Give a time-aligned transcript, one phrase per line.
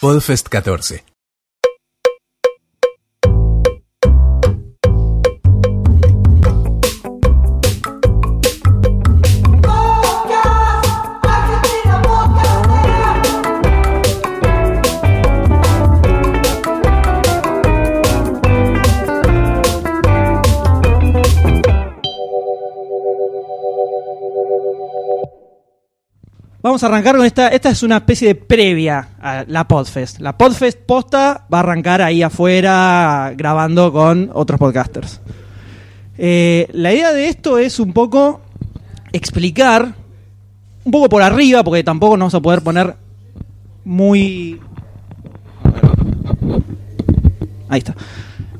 [0.00, 1.00] Podfest 14.
[26.78, 27.48] Vamos a arrancar con esta.
[27.48, 30.20] Esta es una especie de previa a la Podfest.
[30.20, 35.20] La Podfest posta va a arrancar ahí afuera grabando con otros podcasters.
[36.16, 38.42] Eh, la idea de esto es un poco
[39.12, 39.92] explicar,
[40.84, 42.94] un poco por arriba, porque tampoco nos vamos a poder poner
[43.84, 44.60] muy.
[47.68, 47.96] Ahí está.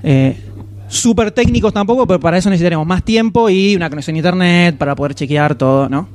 [0.02, 0.42] Eh,
[0.88, 4.96] Súper técnicos tampoco, pero para eso necesitaremos más tiempo y una conexión a internet para
[4.96, 6.08] poder chequear todo, ¿no?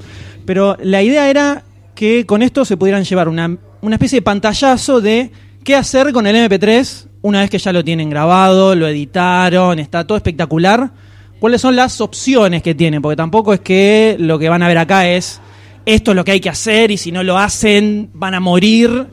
[0.46, 1.64] Pero la idea era
[1.96, 5.32] que con esto se pudieran llevar una, una especie de pantallazo de
[5.64, 10.06] qué hacer con el MP3 una vez que ya lo tienen grabado, lo editaron, está
[10.06, 10.92] todo espectacular.
[11.40, 13.02] ¿Cuáles son las opciones que tienen?
[13.02, 15.42] Porque tampoco es que lo que van a ver acá es
[15.86, 19.08] esto es lo que hay que hacer y si no lo hacen van a morir.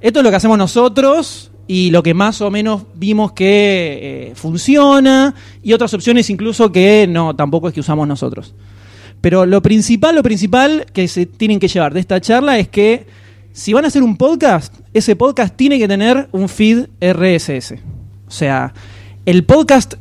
[0.00, 4.32] Esto es lo que hacemos nosotros y lo que más o menos vimos que eh,
[4.34, 8.54] funciona y otras opciones incluso que no, tampoco es que usamos nosotros.
[9.20, 13.06] Pero lo principal, lo principal que se tienen que llevar de esta charla es que
[13.52, 17.74] si van a hacer un podcast, ese podcast tiene que tener un feed RSS.
[18.26, 18.72] O sea,
[19.26, 19.94] el podcast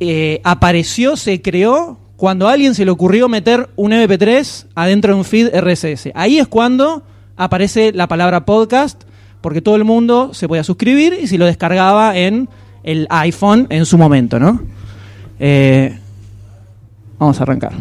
[0.00, 5.18] eh, apareció, se creó cuando a alguien se le ocurrió meter un MP3 adentro de
[5.18, 6.10] un feed RSS.
[6.14, 7.02] Ahí es cuando
[7.36, 9.02] aparece la palabra podcast,
[9.40, 12.48] porque todo el mundo se podía suscribir y si lo descargaba en
[12.82, 14.62] el iPhone en su momento, ¿no?
[15.38, 15.98] Eh,
[17.18, 17.72] vamos a arrancar.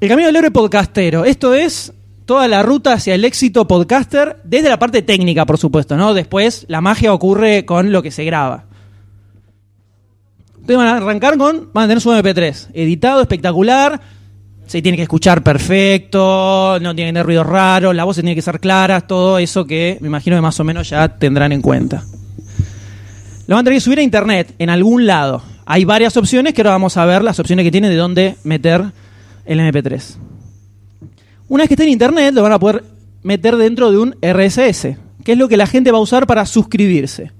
[0.00, 1.24] El camino del héroe podcastero.
[1.24, 1.92] Esto es
[2.24, 6.14] toda la ruta hacia el éxito podcaster desde la parte técnica, por supuesto, ¿no?
[6.14, 8.66] Después la magia ocurre con lo que se graba.
[10.60, 14.00] Ustedes van a arrancar con, van a tener su MP3, editado, espectacular,
[14.68, 18.42] se tiene que escuchar perfecto, no tiene que tener ruidos raros, la voz tiene que
[18.42, 22.04] ser clara, todo eso que me imagino que más o menos ya tendrán en cuenta.
[23.48, 25.42] Lo van a tener que subir a internet, en algún lado.
[25.66, 28.92] Hay varias opciones que ahora vamos a ver las opciones que tiene de dónde meter
[29.48, 30.16] el MP3.
[31.48, 32.84] Una vez que esté en internet, lo van a poder
[33.22, 36.44] meter dentro de un RSS, que es lo que la gente va a usar para
[36.46, 37.32] suscribirse.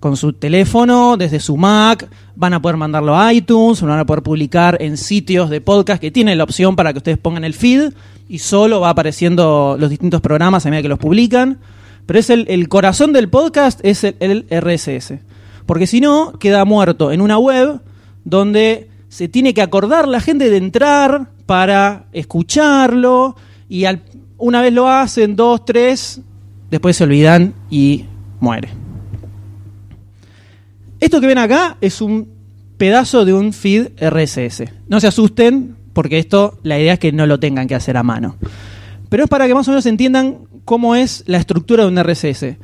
[0.00, 4.06] Con su teléfono, desde su Mac, van a poder mandarlo a iTunes, lo van a
[4.06, 7.54] poder publicar en sitios de podcast que tienen la opción para que ustedes pongan el
[7.54, 7.92] feed
[8.28, 11.58] y solo va apareciendo los distintos programas a medida que los publican.
[12.06, 15.20] Pero es el, corazón del podcast, es el RSS.
[15.66, 17.80] Porque si no, queda muerto en una web
[18.24, 23.36] donde se tiene que acordar la gente de entrar para escucharlo
[23.68, 23.84] y
[24.38, 26.22] una vez lo hacen, dos, tres,
[26.70, 28.06] después se olvidan y
[28.40, 28.70] muere.
[30.98, 32.26] Esto que ven acá es un
[32.78, 34.62] pedazo de un feed RSS.
[34.88, 38.02] No se asusten porque esto la idea es que no lo tengan que hacer a
[38.02, 38.36] mano.
[39.10, 42.56] Pero es para que más o menos entiendan cómo es la estructura de un RSS.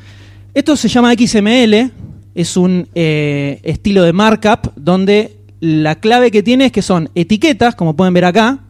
[0.55, 1.93] Esto se llama XML,
[2.35, 7.75] es un eh, estilo de markup donde la clave que tiene es que son etiquetas,
[7.75, 8.61] como pueden ver acá,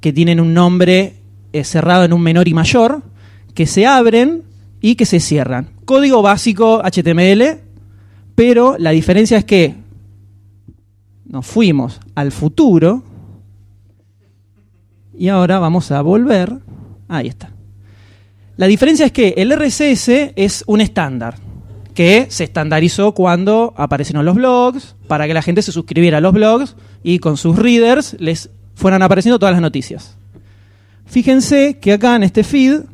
[0.00, 1.16] que tienen un nombre
[1.52, 3.02] eh, cerrado en un menor y mayor,
[3.54, 4.42] que se abren
[4.80, 5.68] y que se cierran.
[5.84, 7.60] Código básico HTML,
[8.34, 9.74] pero la diferencia es que
[11.26, 13.04] nos fuimos al futuro
[15.16, 16.52] y ahora vamos a volver.
[17.08, 17.50] Ahí está.
[18.56, 21.49] La diferencia es que el RSS es un estándar
[22.00, 26.32] que se estandarizó cuando aparecieron los blogs, para que la gente se suscribiera a los
[26.32, 30.16] blogs y con sus readers les fueran apareciendo todas las noticias.
[31.04, 32.84] Fíjense que acá en este feed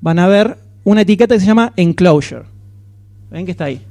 [0.00, 2.44] van a ver una etiqueta que se llama enclosure.
[3.30, 3.82] ¿Ven que está ahí?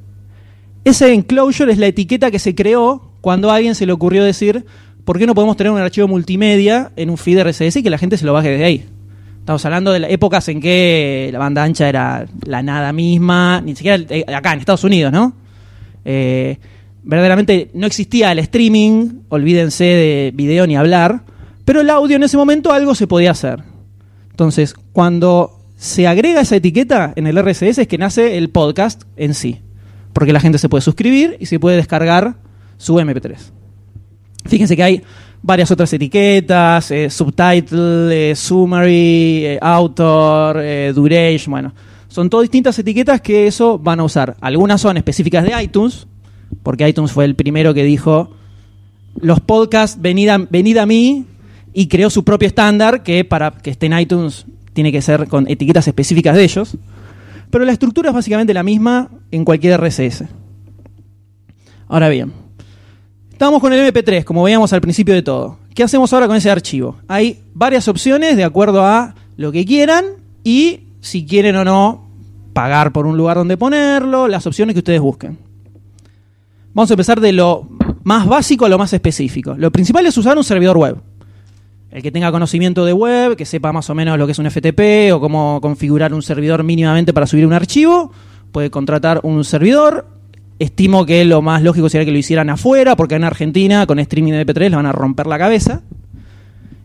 [0.83, 4.65] Ese enclosure es la etiqueta que se creó cuando a alguien se le ocurrió decir,
[5.03, 7.99] ¿por qué no podemos tener un archivo multimedia en un feed RSS y que la
[7.99, 8.85] gente se lo baje desde ahí?
[9.45, 14.03] Estamos hablando de épocas en que la banda ancha era la nada misma, ni siquiera
[14.09, 15.35] eh, acá en Estados Unidos, ¿no?
[16.03, 16.57] Eh,
[17.03, 21.21] verdaderamente no existía el streaming, olvídense de video ni hablar,
[21.63, 23.61] pero el audio en ese momento algo se podía hacer.
[24.31, 29.35] Entonces, cuando se agrega esa etiqueta en el RSS es que nace el podcast en
[29.35, 29.61] sí,
[30.13, 32.37] porque la gente se puede suscribir y se puede descargar
[32.77, 33.35] su MP3.
[34.47, 35.03] Fíjense que hay
[35.45, 40.59] varias otras etiquetas, eh, subtitle, eh, summary, eh, author,
[40.93, 41.73] duration, bueno.
[42.07, 44.37] Son todas distintas etiquetas que eso van a usar.
[44.41, 46.07] Algunas son específicas de iTunes,
[46.63, 48.31] porque iTunes fue el primero que dijo,
[49.19, 51.25] los podcasts, venid a, venid a mí,
[51.73, 55.47] y creó su propio estándar que para que esté en iTunes tiene que ser con
[55.47, 56.77] etiquetas específicas de ellos.
[57.51, 60.23] Pero la estructura es básicamente la misma en cualquier RSS.
[61.87, 62.31] Ahora bien,
[63.35, 65.57] estamos con el MP3, como veíamos al principio de todo.
[65.73, 66.95] ¿Qué hacemos ahora con ese archivo?
[67.09, 70.05] Hay varias opciones de acuerdo a lo que quieran
[70.45, 72.07] y si quieren o no
[72.53, 75.37] pagar por un lugar donde ponerlo, las opciones que ustedes busquen.
[76.73, 77.67] Vamos a empezar de lo
[78.03, 79.53] más básico a lo más específico.
[79.57, 80.95] Lo principal es usar un servidor web.
[81.91, 84.49] El que tenga conocimiento de web, que sepa más o menos lo que es un
[84.49, 88.13] FTP o cómo configurar un servidor mínimamente para subir un archivo,
[88.53, 90.14] puede contratar un servidor.
[90.57, 94.31] Estimo que lo más lógico sería que lo hicieran afuera, porque en Argentina con streaming
[94.31, 95.81] de MP3 le van a romper la cabeza.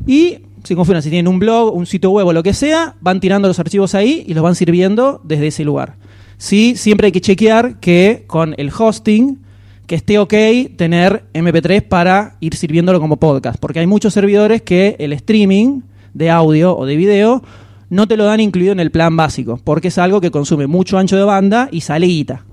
[0.07, 3.21] Y si configuran, si tienen un blog, un sitio web o lo que sea, van
[3.21, 5.97] tirando los archivos ahí y los van sirviendo desde ese lugar.
[6.37, 9.39] Sí, siempre hay que chequear que con el hosting
[9.87, 10.35] que esté ok
[10.77, 15.83] tener MP3 para ir sirviéndolo como podcast, porque hay muchos servidores que el streaming
[16.15, 17.43] de audio o de video
[17.89, 20.97] no te lo dan incluido en el plan básico, porque es algo que consume mucho
[20.97, 22.45] ancho de banda y sale guita.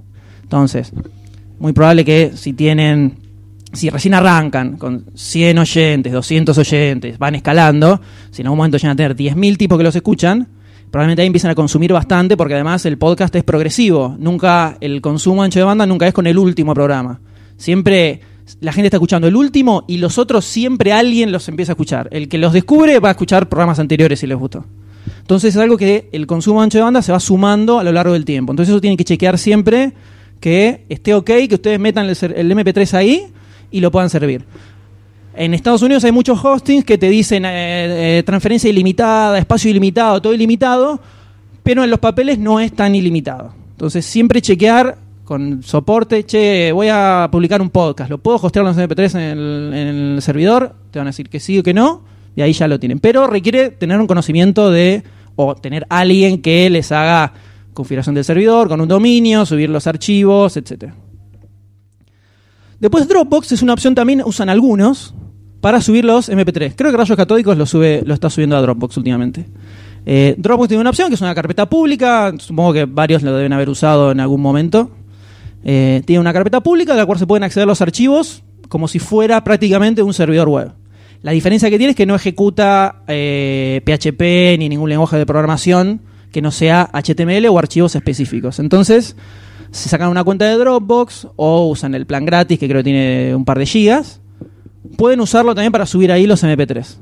[0.48, 0.94] Entonces,
[1.60, 3.18] muy probable que si tienen,
[3.74, 8.00] si recién arrancan con 100 oyentes, 200 oyentes, van escalando,
[8.32, 10.48] si en algún momento llegan a tener 10.000 tipos que los escuchan,
[10.90, 14.16] probablemente ahí empiezan a consumir bastante porque además el podcast es progresivo.
[14.18, 17.20] Nunca, el consumo ancho de banda nunca es con el último programa.
[17.58, 18.22] Siempre
[18.62, 22.08] la gente está escuchando el último y los otros siempre alguien los empieza a escuchar.
[22.12, 24.66] El que los descubre va a escuchar programas anteriores si les gustó.
[25.20, 28.14] Entonces es algo que el consumo ancho de banda se va sumando a lo largo
[28.14, 28.54] del tiempo.
[28.54, 29.94] Entonces eso tienen que chequear siempre
[30.40, 33.28] que esté ok, que ustedes metan el, MP3 ahí
[33.72, 34.46] y lo puedan servir.
[35.36, 40.22] En Estados Unidos hay muchos hostings que te dicen eh, eh, transferencia ilimitada, espacio ilimitado,
[40.22, 41.00] todo ilimitado,
[41.62, 43.54] pero en los papeles no es tan ilimitado.
[43.72, 48.78] Entonces siempre chequear con soporte, che, voy a publicar un podcast, ¿lo puedo hostear los
[48.78, 50.74] MP3 en el, en el servidor?
[50.90, 52.04] Te van a decir que sí o que no,
[52.36, 53.00] y ahí ya lo tienen.
[53.00, 55.04] Pero requiere tener un conocimiento de,
[55.36, 57.34] o tener alguien que les haga
[57.78, 60.94] configuración del servidor con un dominio, subir los archivos, etc.
[62.80, 65.14] Después Dropbox es una opción también, usan algunos,
[65.62, 66.74] para subir los MP3.
[66.76, 69.46] Creo que Rayos Catódicos lo, sube, lo está subiendo a Dropbox últimamente.
[70.08, 73.54] Eh, Dropbox tiene una opción que es una carpeta pública, supongo que varios lo deben
[73.54, 74.90] haber usado en algún momento.
[75.64, 78.98] Eh, tiene una carpeta pública de la cual se pueden acceder los archivos como si
[78.98, 80.72] fuera prácticamente un servidor web.
[81.22, 86.02] La diferencia que tiene es que no ejecuta PHP eh, ni ningún lenguaje de programación
[86.38, 88.60] que no sea HTML o archivos específicos.
[88.60, 89.16] Entonces,
[89.72, 93.34] se sacan una cuenta de Dropbox o usan el plan gratis que creo que tiene
[93.34, 94.22] un par de gigas.
[94.98, 96.98] Pueden usarlo también para subir ahí los MP3.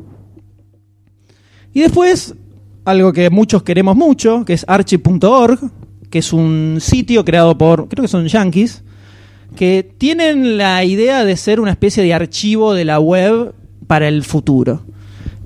[1.74, 2.34] Y después,
[2.86, 5.60] algo que muchos queremos mucho, que es archive.org,
[6.10, 8.86] que es un sitio creado por, creo que son yankees,
[9.58, 13.54] que tienen la idea de ser una especie de archivo de la web
[13.86, 14.86] para el futuro.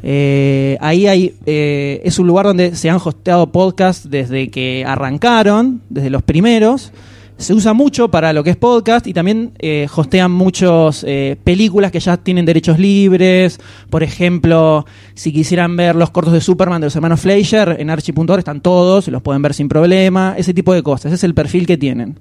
[0.02, 5.82] Eh, ahí hay, eh, es un lugar donde se han hosteado podcasts desde que arrancaron,
[5.90, 6.92] desde los primeros.
[7.38, 11.06] Se usa mucho para lo que es podcast y también eh, hostean muchas
[11.46, 13.62] películas que ya tienen derechos libres.
[13.90, 18.40] Por ejemplo, si quisieran ver los cortos de Superman de los hermanos Fleischer, en archi.org
[18.40, 21.06] están todos, los pueden ver sin problema, ese tipo de cosas.
[21.06, 22.20] Ese es el perfil que tienen.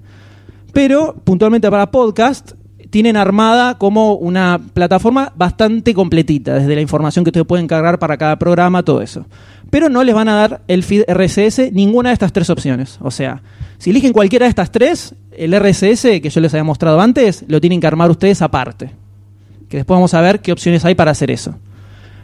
[0.72, 2.52] Pero puntualmente para podcast
[2.90, 8.16] tienen armada como una plataforma bastante completita, desde la información que ustedes pueden cargar para
[8.16, 9.26] cada programa, todo eso.
[9.70, 12.98] Pero no les van a dar el feed RSS ninguna de estas tres opciones.
[13.02, 13.42] O sea,
[13.76, 17.60] si eligen cualquiera de estas tres, el RSS que yo les había mostrado antes, lo
[17.60, 18.90] tienen que armar ustedes aparte.
[19.68, 21.54] Que después vamos a ver qué opciones hay para hacer eso.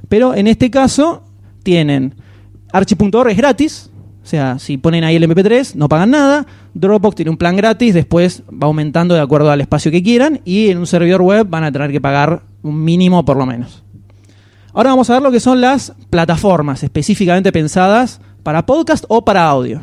[0.09, 1.23] Pero en este caso,
[1.63, 2.15] tienen
[2.73, 3.91] archi.org es gratis,
[4.25, 6.47] o sea, si ponen ahí el MP3, no pagan nada.
[6.73, 10.41] Dropbox tiene un plan gratis, después va aumentando de acuerdo al espacio que quieran.
[10.47, 13.85] Y en un servidor web van a tener que pagar un mínimo por lo menos.
[14.73, 19.45] Ahora vamos a ver lo que son las plataformas específicamente pensadas para podcast o para
[19.45, 19.83] audio.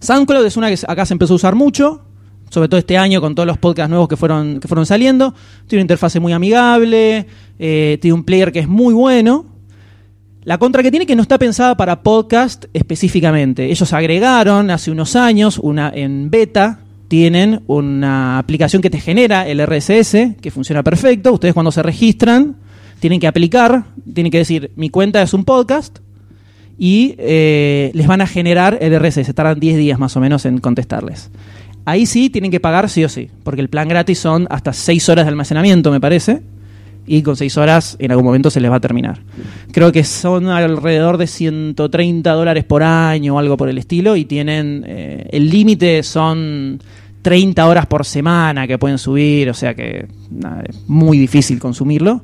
[0.00, 2.06] SoundCloud es una que acá se empezó a usar mucho,
[2.48, 5.34] sobre todo este año con todos los podcasts nuevos que fueron, que fueron saliendo.
[5.66, 7.26] Tiene una interfase muy amigable,
[7.58, 9.57] eh, tiene un player que es muy bueno
[10.48, 13.70] la contra que tiene que no está pensada para podcast específicamente.
[13.70, 19.60] Ellos agregaron hace unos años una en beta tienen una aplicación que te genera el
[19.60, 21.34] RSS, que funciona perfecto.
[21.34, 22.56] Ustedes cuando se registran
[22.98, 25.98] tienen que aplicar, tienen que decir, mi cuenta es un podcast,
[26.78, 29.34] y eh, les van a generar el RSS.
[29.34, 31.30] Tardan 10 días más o menos en contestarles.
[31.84, 35.10] Ahí sí tienen que pagar sí o sí, porque el plan gratis son hasta 6
[35.10, 36.40] horas de almacenamiento, me parece
[37.08, 39.20] y con 6 horas en algún momento se les va a terminar.
[39.72, 44.26] Creo que son alrededor de 130 dólares por año o algo por el estilo y
[44.26, 46.80] tienen, eh, el límite son
[47.22, 50.06] 30 horas por semana que pueden subir, o sea que
[50.68, 52.22] es muy difícil consumirlo.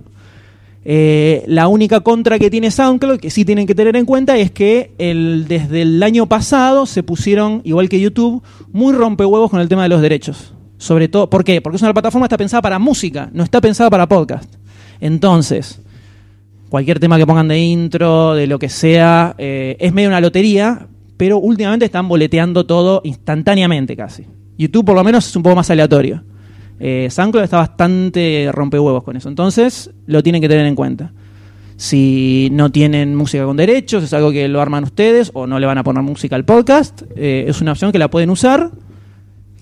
[0.87, 4.51] Eh, la única contra que tiene SoundCloud, que sí tienen que tener en cuenta, es
[4.51, 9.85] que desde el año pasado se pusieron, igual que YouTube, muy rompehuevos con el tema
[9.85, 10.53] de los derechos.
[10.77, 11.63] Sobre todo, ¿por qué?
[11.63, 14.53] Porque es una plataforma que está pensada para música, no está pensada para podcast.
[15.01, 15.81] Entonces,
[16.69, 20.89] cualquier tema que pongan de intro, de lo que sea, eh, es medio una lotería,
[21.17, 24.27] pero últimamente están boleteando todo instantáneamente casi.
[24.59, 26.25] YouTube por lo menos es un poco más aleatorio.
[26.81, 29.29] Eh, SoundCloud está bastante rompehuevos con eso.
[29.29, 31.13] Entonces, lo tienen que tener en cuenta.
[31.77, 35.67] Si no tienen música con derechos, es algo que lo arman ustedes o no le
[35.67, 38.71] van a poner música al podcast, eh, es una opción que la pueden usar,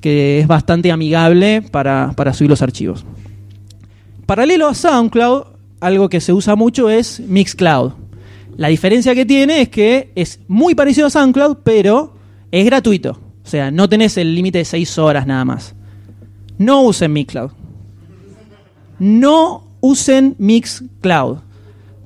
[0.01, 3.07] que es bastante amigable para, para subir los archivos.
[4.27, 5.45] Paralelo a SoundCloud,
[5.81, 7.93] algo que se usa mucho es Mixcloud.
[8.57, 12.15] La diferencia que tiene es que es muy parecido a SoundCloud, pero
[12.51, 13.19] es gratuito.
[13.45, 15.75] O sea, no tenés el límite de 6 horas nada más.
[16.59, 17.51] No usen Mixcloud.
[18.99, 21.39] No usen Mixcloud.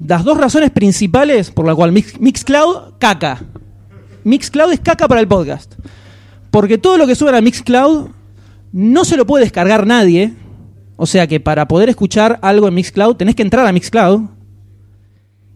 [0.04, 3.42] Las dos razones principales por las cuales Mixcloud, caca.
[4.24, 5.74] Mixcloud es caca para el podcast.
[6.50, 8.08] Porque todo lo que suben a Mixcloud
[8.72, 10.34] no se lo puede descargar nadie.
[10.96, 14.22] O sea que para poder escuchar algo en Mixcloud tenés que entrar a Mixcloud.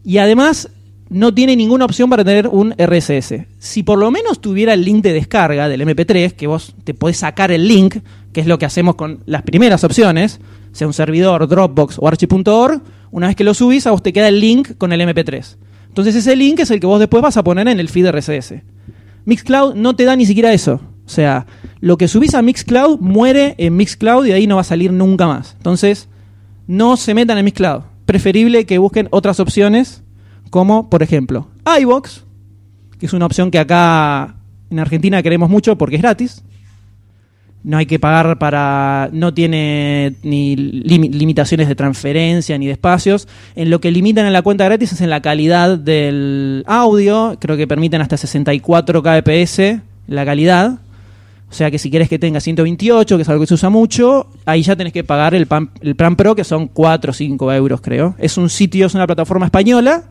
[0.05, 0.71] Y además
[1.11, 3.47] no tiene ninguna opción para tener un RSS.
[3.59, 7.19] Si por lo menos tuviera el link de descarga del MP3, que vos te podés
[7.19, 7.97] sacar el link,
[8.33, 10.41] que es lo que hacemos con las primeras opciones,
[10.73, 12.81] sea un servidor, Dropbox o Archie.org,
[13.11, 15.57] una vez que lo subís, a vos te queda el link con el MP3.
[15.89, 18.55] Entonces ese link es el que vos después vas a poner en el feed RSS.
[19.25, 20.81] Mixcloud no te da ni siquiera eso.
[21.11, 21.45] O sea,
[21.81, 25.27] lo que subís a Mixcloud muere en Mixcloud y ahí no va a salir nunca
[25.27, 25.55] más.
[25.57, 26.09] Entonces,
[26.69, 27.83] no se metan en Mixcloud.
[28.07, 30.05] Preferible que busquen otras opciones
[30.51, 31.49] como por ejemplo
[31.81, 32.23] iBox,
[33.01, 34.37] que es una opción que acá
[34.71, 36.45] en Argentina queremos mucho porque es gratis.
[37.65, 39.11] No hay que pagar para.
[39.13, 43.27] No tiene ni limitaciones de transferencia ni de espacios.
[43.57, 47.37] En lo que limitan en la cuenta gratis es en la calidad del audio.
[47.41, 49.61] Creo que permiten hasta 64 kbps
[50.11, 50.81] la calidad.
[51.51, 54.29] O sea que si quieres que tenga 128, que es algo que se usa mucho,
[54.47, 55.49] ahí ya tenés que pagar el,
[55.81, 58.15] el plan Pro, que son 4 o 5 euros, creo.
[58.19, 60.05] Es un sitio, es una plataforma española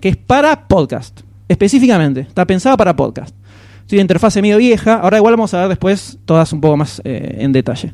[0.00, 2.20] que es para podcast, específicamente.
[2.20, 3.34] Está pensada para podcast.
[3.86, 4.94] Tiene interfase medio vieja.
[5.00, 7.92] Ahora igual vamos a ver después todas un poco más eh, en detalle.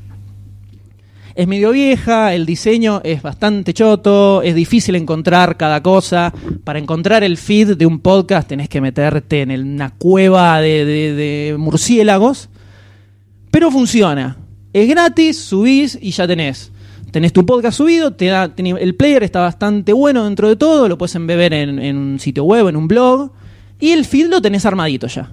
[1.35, 6.35] Es medio vieja, el diseño es bastante choto, es difícil encontrar cada cosa.
[6.65, 12.51] Para encontrar el feed de un podcast tenés que meterte en una cueva de murciélagos.
[13.51, 14.37] Pero funciona.
[14.73, 16.71] Es gratis, subís y ya tenés
[17.11, 21.15] tenés tu podcast subido, te el player está bastante bueno dentro de todo, lo puedes
[21.15, 23.33] embeber en, un sitio web, en un blog,
[23.79, 25.33] y el feed lo tenés armadito ya.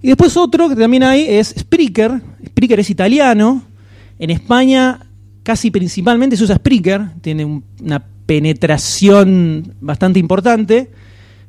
[0.00, 2.20] Y después otro que también hay es Spreaker.
[2.46, 3.64] Spreaker es italiano.
[4.20, 5.00] En España
[5.42, 7.14] casi principalmente se usa Spreaker.
[7.20, 10.88] Tiene una penetración bastante importante.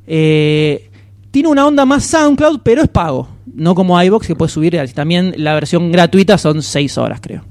[0.04, 0.89] Eh,
[1.30, 3.28] tiene una onda más SoundCloud, pero es pago.
[3.54, 4.78] No como iBox que puedes subir.
[4.94, 7.42] También la versión gratuita son 6 horas, creo.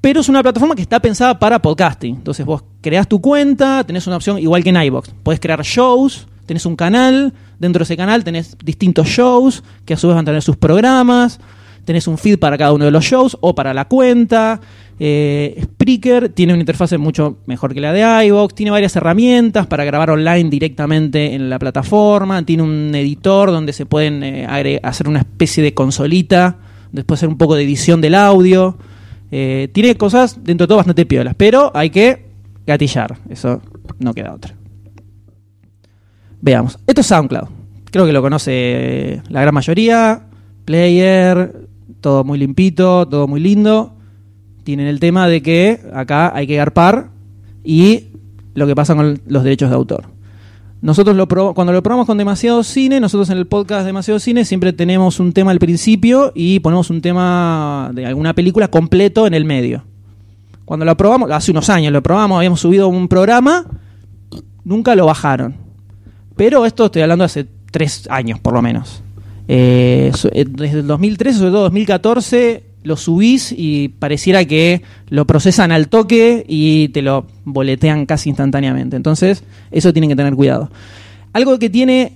[0.00, 2.16] Pero es una plataforma que está pensada para podcasting.
[2.16, 5.10] Entonces vos creás tu cuenta, tenés una opción igual que en iBox.
[5.22, 9.96] Podés crear shows, tenés un canal, dentro de ese canal tenés distintos shows que a
[9.96, 11.40] su vez van a tener sus programas,
[11.84, 14.60] tenés un feed para cada uno de los shows o para la cuenta.
[14.98, 19.84] Eh, Spreaker tiene una interfase mucho mejor que la de iVoox, tiene varias herramientas para
[19.84, 25.18] grabar online directamente en la plataforma, tiene un editor donde se pueden eh, hacer una
[25.18, 26.58] especie de consolita,
[26.92, 28.78] después hacer un poco de edición del audio.
[29.30, 32.26] Eh, tiene cosas dentro de todo bastante piolas, pero hay que
[32.66, 33.18] gatillar.
[33.28, 33.60] Eso
[33.98, 34.54] no queda otra.
[36.40, 36.78] Veamos.
[36.86, 37.48] Esto es SoundCloud.
[37.90, 40.26] Creo que lo conoce la gran mayoría.
[40.64, 41.68] Player,
[42.00, 43.95] todo muy limpito, todo muy lindo.
[44.66, 47.10] Tienen el tema de que acá hay que garpar
[47.62, 48.06] y
[48.54, 50.06] lo que pasa con los derechos de autor.
[50.82, 54.72] Nosotros lo cuando lo probamos con demasiado cine, nosotros en el podcast demasiado cine siempre
[54.72, 59.44] tenemos un tema al principio y ponemos un tema de alguna película completo en el
[59.44, 59.84] medio.
[60.64, 63.66] Cuando lo probamos, hace unos años lo probamos, habíamos subido un programa,
[64.64, 65.54] nunca lo bajaron.
[66.34, 69.00] Pero esto estoy hablando de hace tres años por lo menos.
[69.46, 75.72] Eh, eh, desde el 2013, sobre todo 2014, lo subís y pareciera que lo procesan
[75.72, 78.94] al toque y te lo boletean casi instantáneamente.
[78.94, 80.70] Entonces, eso tienen que tener cuidado.
[81.32, 82.12] Algo que tiene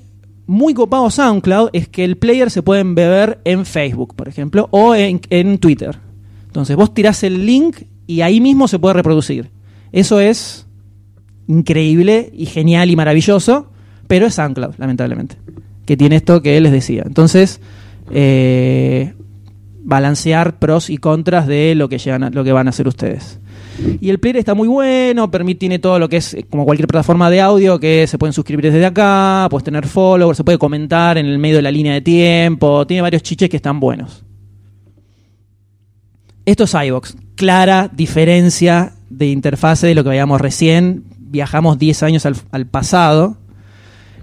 [0.47, 4.95] muy copado SoundCloud es que el player se puede beber en Facebook, por ejemplo, o
[4.95, 5.99] en, en Twitter.
[6.47, 9.50] Entonces, vos tirás el link y ahí mismo se puede reproducir.
[9.91, 10.67] Eso es
[11.49, 13.73] increíble y genial y maravilloso,
[14.07, 15.35] pero es SoundCloud, lamentablemente,
[15.85, 17.03] que tiene esto que les decía.
[17.05, 17.61] Entonces,
[18.12, 19.15] eh,
[19.83, 23.41] balancear pros y contras de lo que, llegan lo que van a hacer ustedes.
[24.01, 27.31] Y el player está muy bueno, permite, tiene todo lo que es como cualquier plataforma
[27.31, 31.27] de audio, que se pueden suscribir desde acá, puedes tener followers, se puede comentar en
[31.27, 34.25] el medio de la línea de tiempo, tiene varios chiches que están buenos.
[36.45, 42.27] Esto es iVox, clara diferencia de interfase de lo que veíamos recién, viajamos 10 años
[42.27, 43.39] al, pasado.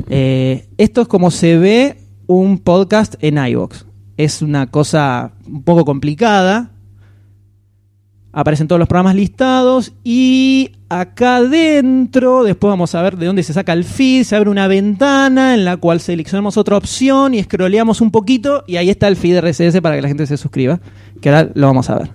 [0.09, 1.97] Eh, esto es como se ve
[2.27, 3.86] un podcast en iVox.
[4.17, 6.71] Es una cosa un poco complicada,
[8.37, 13.51] aparecen todos los programas listados y acá adentro, después vamos a ver de dónde se
[13.51, 17.99] saca el feed, se abre una ventana en la cual seleccionamos otra opción y scrolleamos
[17.99, 20.79] un poquito y ahí está el feed RSS para que la gente se suscriba,
[21.19, 22.11] que ahora lo vamos a ver.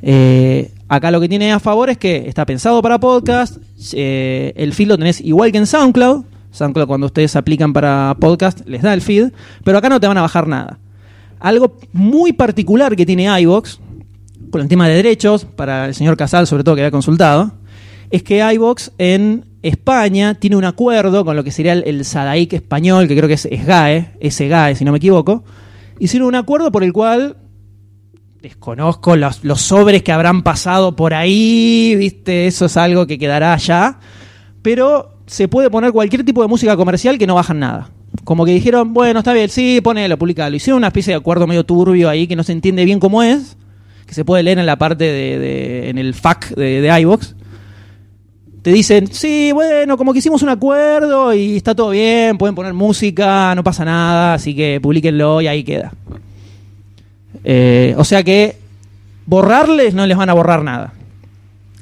[0.00, 3.58] Eh, acá lo que tiene a favor es que está pensado para podcast,
[3.92, 8.66] eh, el feed lo tenés igual que en SoundCloud, SoundCloud cuando ustedes aplican para podcast
[8.66, 9.30] les da el feed,
[9.62, 10.78] pero acá no te van a bajar nada.
[11.44, 13.78] Algo muy particular que tiene iVox,
[14.50, 17.52] con el tema de derechos, para el señor Casal sobre todo que había consultado,
[18.10, 23.06] es que iVox en España tiene un acuerdo con lo que sería el, Sadaic español,
[23.06, 25.44] que creo que es SGAE, SGAE si no me equivoco,
[25.98, 27.36] hicieron un acuerdo por el cual
[28.40, 33.52] desconozco los, los, sobres que habrán pasado por ahí, viste, eso es algo que quedará
[33.52, 33.98] allá,
[34.62, 37.90] pero se puede poner cualquier tipo de música comercial que no bajan nada.
[38.22, 40.54] Como que dijeron, bueno, está bien, sí, ponelo, publicalo.
[40.54, 43.56] Hicieron una especie de acuerdo medio turbio ahí que no se entiende bien cómo es,
[44.06, 47.18] que se puede leer en la parte de, en el FAQ de, de.
[48.62, 52.72] Te dicen, sí, bueno, como que hicimos un acuerdo y está todo bien, pueden poner
[52.72, 55.92] música, no pasa nada, así que publiquenlo y ahí queda.
[57.44, 58.56] Eh, o sea que
[59.26, 60.94] borrarles no les van a borrar nada.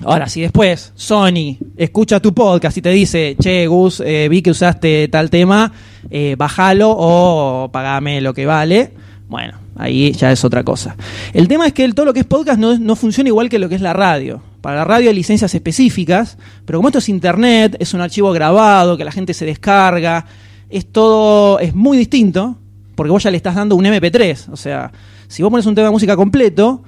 [0.04, 4.50] Ahora, si después Sony escucha tu podcast y te dice, che, Gus, eh, vi que
[4.50, 5.72] usaste tal tema,
[6.10, 8.92] eh, bájalo o pagame lo que vale,
[9.32, 10.94] bueno, ahí ya es otra cosa.
[11.32, 13.76] El tema es que todo lo que es podcast no, funciona igual que lo que
[13.76, 14.42] es la radio.
[14.60, 18.96] Para la radio hay licencias específicas, pero como esto es internet, es un archivo grabado
[18.98, 20.26] que la gente se descarga,
[20.68, 22.58] es todo, es muy distinto,
[22.94, 24.50] porque vos ya le estás dando un MP3.
[24.52, 24.92] O sea,
[25.28, 26.82] si vos pones un tema de música completo,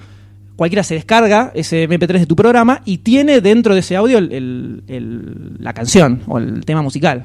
[0.55, 5.73] cualquiera se descarga ese MP3 de tu programa y tiene dentro de ese audio la
[5.73, 7.25] canción o el tema musical.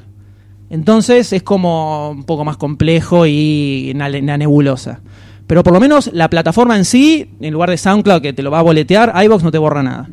[0.70, 5.02] Entonces es como un poco más complejo y una, nebulosa.
[5.48, 8.52] Pero por lo menos la plataforma en sí, en lugar de SoundCloud que te lo
[8.52, 10.10] va a boletear, iBox no te borra nada.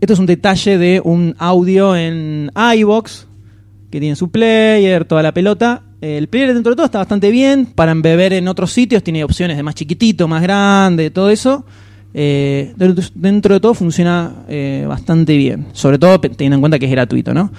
[0.00, 3.28] Esto es un detalle de un audio en iBox
[3.90, 5.82] que tiene su player, toda la pelota.
[6.00, 7.66] El player dentro de todo está bastante bien.
[7.66, 11.64] Para embeber en otros sitios tiene opciones de más chiquitito, más grande, todo eso.
[12.18, 12.72] Eh,
[13.14, 17.34] dentro de todo funciona eh, bastante bien, sobre todo teniendo en cuenta que es gratuito,
[17.34, 17.52] ¿no?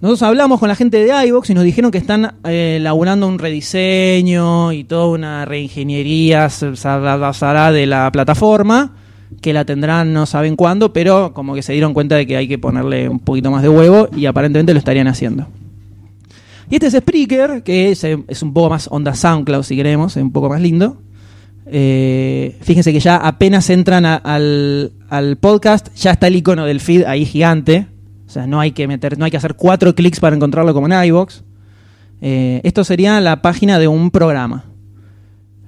[0.00, 3.38] Nosotros hablamos con la gente de iVox y nos dijeron que están eh, elaborando un
[3.38, 8.94] rediseño y toda una reingeniería de la plataforma,
[9.42, 12.48] que la tendrán no saben cuándo, pero como que se dieron cuenta de que hay
[12.48, 15.46] que ponerle un poquito más de huevo y aparentemente lo estarían haciendo.
[16.70, 20.22] Y este es Spreaker, que es, es un poco más onda SoundCloud si queremos, es
[20.22, 21.02] un poco más lindo.
[21.68, 27.24] Eh, fíjense que ya apenas entran al, podcast, ya está el icono del feed ahí
[27.24, 27.86] gigante.
[28.26, 30.86] O sea, no hay que meter, no hay que hacer cuatro clics para encontrarlo como
[30.86, 31.44] en iBox.
[32.20, 34.64] Eh, esto sería la página de un programa.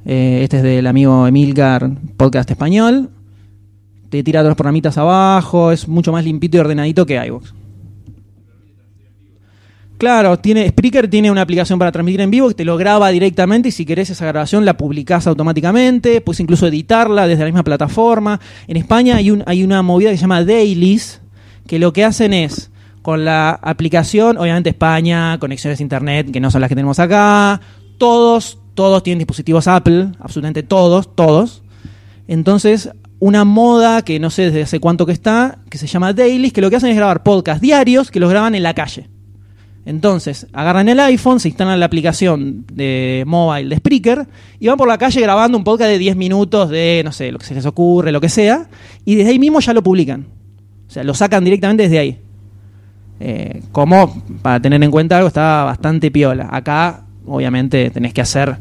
[0.05, 3.11] Eh, este es del amigo Emilgar Podcast Español.
[4.09, 7.53] Te tira dos programitas abajo, es mucho más limpito y ordenadito que iBox.
[9.99, 13.71] Claro, tiene, Spreaker tiene una aplicación para transmitir en vivo que te lo graba directamente
[13.71, 18.39] y si querés esa grabación la publicás automáticamente, puedes incluso editarla desde la misma plataforma.
[18.69, 21.21] En España hay, un, hay una movida que se llama Dailies,
[21.67, 22.71] que lo que hacen es,
[23.03, 27.61] con la aplicación, obviamente España, conexiones a internet que no son las que tenemos acá,
[27.99, 31.65] todos, todos tienen dispositivos Apple, absolutamente todos, todos.
[32.29, 36.53] Entonces, una moda que no sé desde hace cuánto que está, que se llama Dailies,
[36.53, 39.09] que lo que hacen es grabar podcasts diarios que los graban en la calle.
[39.89, 44.27] Entonces, agarran el iPhone, se instalan la aplicación de mobile de Spreaker
[44.61, 47.39] y van por la calle grabando un podcast de 10 minutos de, no sé, lo
[47.39, 48.69] que se les ocurre, lo que sea,
[49.07, 50.27] y desde ahí mismo ya lo publican.
[50.87, 52.19] O sea, lo sacan directamente desde ahí.
[53.19, 56.51] Eh, como, para tener en cuenta algo, está bastante piola.
[56.53, 58.59] Acá, obviamente, tenés que hacer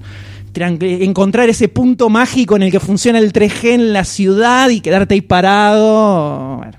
[0.55, 5.15] encontrar ese punto mágico en el que funciona el 3G en la ciudad y quedarte
[5.15, 6.55] ahí parado.
[6.55, 6.77] Bueno,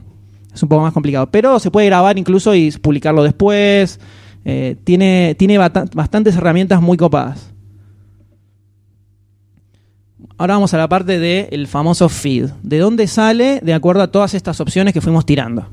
[0.54, 1.30] es un poco más complicado.
[1.30, 4.00] Pero se puede grabar incluso y publicarlo después.
[4.50, 7.52] Eh, tiene, tiene bastantes herramientas muy copadas.
[10.38, 12.46] Ahora vamos a la parte del famoso feed.
[12.62, 13.61] ¿De dónde sale?
[13.62, 15.68] De acuerdo a todas estas opciones que fuimos tirando.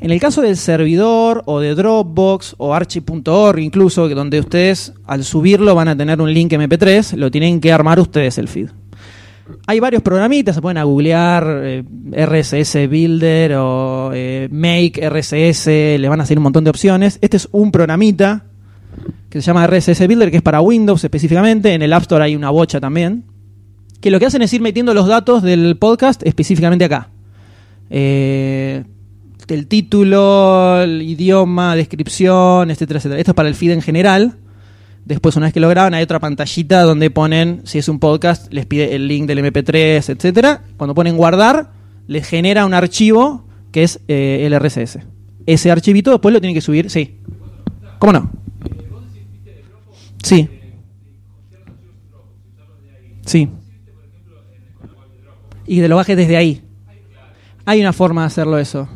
[0.00, 5.76] En el caso del servidor o de Dropbox o archi.org incluso, donde ustedes al subirlo
[5.76, 8.70] van a tener un link MP3, lo tienen que armar ustedes el feed.
[9.66, 16.08] Hay varios programitas, se pueden a googlear eh, RSS Builder o eh, Make RSS, le
[16.08, 17.18] van a salir un montón de opciones.
[17.20, 18.44] Este es un programita
[19.30, 21.74] que se llama RSS Builder, que es para Windows específicamente.
[21.74, 23.24] En el App Store hay una bocha también.
[24.00, 27.10] Que lo que hacen es ir metiendo los datos del podcast específicamente acá.
[27.90, 28.84] Eh,
[29.48, 33.20] el título, el idioma, descripción, etcétera, etcétera.
[33.20, 34.36] Esto es para el feed en general.
[35.06, 38.52] Después, una vez que lo graban, hay otra pantallita donde ponen, si es un podcast,
[38.52, 40.64] les pide el link del MP3, etcétera.
[40.76, 41.70] Cuando ponen guardar,
[42.08, 44.98] les genera un archivo que es eh, el RSS.
[45.46, 47.20] Ese archivito después lo tienen que subir, sí.
[48.00, 48.30] ¿Cómo no?
[50.24, 50.48] Sí.
[53.24, 53.48] Sí.
[55.68, 56.62] Y que lo bajes desde ahí.
[57.64, 58.88] Hay una forma de hacerlo eso.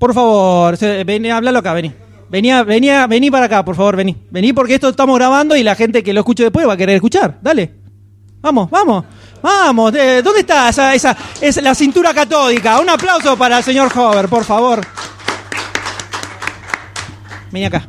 [0.00, 0.76] Por favor,
[1.32, 1.92] háblalo acá, vení.
[2.30, 4.16] Venía, venía, vení para acá, por favor, vení.
[4.30, 6.94] Vení porque esto estamos grabando y la gente que lo escuche después va a querer
[6.94, 7.38] escuchar.
[7.42, 7.74] Dale.
[8.40, 9.04] Vamos, vamos.
[9.42, 9.94] Vamos.
[9.94, 12.78] eh, ¿Dónde está esa, esa, es la cintura catódica?
[12.80, 14.80] Un aplauso para el señor Hover, por favor.
[17.50, 17.88] Vení acá.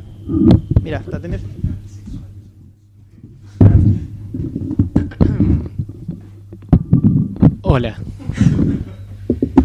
[0.81, 1.41] Mira, ¿la tenés?
[7.61, 7.97] Hola.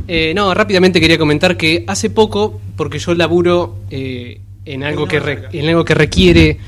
[0.07, 5.21] Eh, no, rápidamente quería comentar que hace poco, porque yo laburo eh, en, algo que
[5.21, 6.59] re- en algo que requiere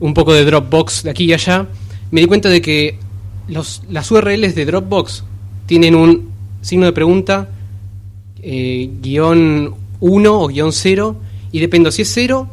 [0.00, 1.66] un poco de Dropbox de aquí y allá,
[2.10, 2.96] me di cuenta de que
[3.48, 5.24] los, las URLs de Dropbox
[5.66, 6.30] tienen un
[6.62, 7.48] signo de pregunta,
[8.42, 11.16] eh, guion 1 o guion 0,
[11.52, 12.48] y depende si es 0,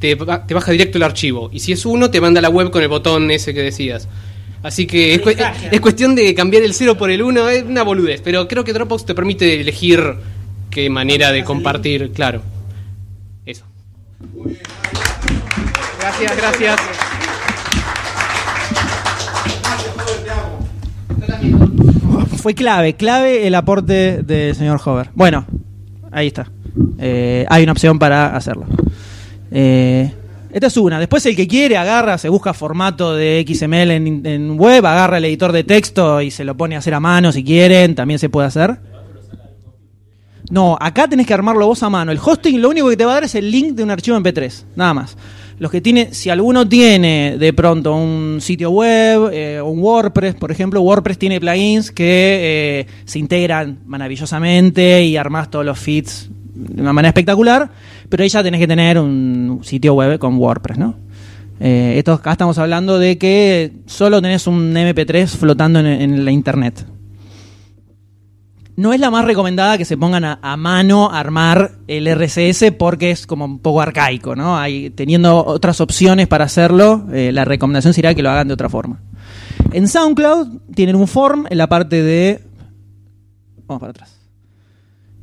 [0.00, 2.70] te, te baja directo el archivo, y si es 1, te manda a la web
[2.70, 4.08] con el botón ese que decías.
[4.62, 5.30] Así que es, cu-
[5.70, 8.72] es cuestión de cambiar el 0 por el 1, es una boludez, pero creo que
[8.72, 10.00] Dropbox te permite elegir
[10.70, 12.42] qué manera de compartir, claro.
[16.00, 16.80] Gracias, gracias.
[22.38, 25.10] Fue clave, clave el aporte del señor Hover.
[25.14, 25.46] Bueno,
[26.10, 26.50] ahí está.
[26.98, 28.66] Eh, hay una opción para hacerlo.
[29.52, 30.12] Eh,
[30.52, 30.98] esta es una.
[30.98, 35.52] Después el que quiere agarra, se busca formato de XML en web, agarra el editor
[35.52, 38.48] de texto y se lo pone a hacer a mano si quieren, también se puede
[38.48, 38.76] hacer.
[40.52, 42.12] No, acá tenés que armarlo vos a mano.
[42.12, 44.18] El hosting lo único que te va a dar es el link de un archivo
[44.18, 45.16] MP3, nada más.
[45.58, 50.52] Los que tiene, si alguno tiene de pronto un sitio web, eh, un WordPress, por
[50.52, 56.82] ejemplo, WordPress tiene plugins que eh, se integran maravillosamente y armás todos los feeds de
[56.82, 57.70] una manera espectacular,
[58.10, 60.96] pero ahí ya tenés que tener un sitio web con WordPress, ¿no?
[61.60, 66.30] Eh, esto, acá estamos hablando de que solo tenés un MP3 flotando en, en la
[66.30, 66.84] internet
[68.76, 73.10] no es la más recomendada que se pongan a, mano a armar el RSS porque
[73.10, 74.56] es como un poco arcaico, ¿no?
[74.56, 78.68] Hay, teniendo otras opciones para hacerlo, eh, la recomendación sería que lo hagan de otra
[78.68, 79.00] forma.
[79.72, 82.40] En SoundCloud tienen un form en la parte de...
[83.66, 84.18] Vamos para atrás.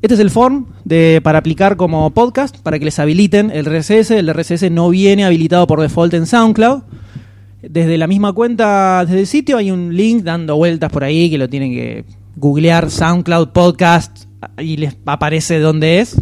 [0.02, 4.12] Este es el form de, para aplicar como podcast, para que les habiliten el RSS.
[4.12, 6.84] El RSS no viene habilitado por default en SoundCloud.
[7.62, 11.38] Desde la misma cuenta, desde el sitio, hay un link dando vueltas por ahí que
[11.38, 12.06] lo tienen que
[12.40, 14.26] googlear SoundCloud Podcast
[14.58, 16.16] y les aparece dónde es.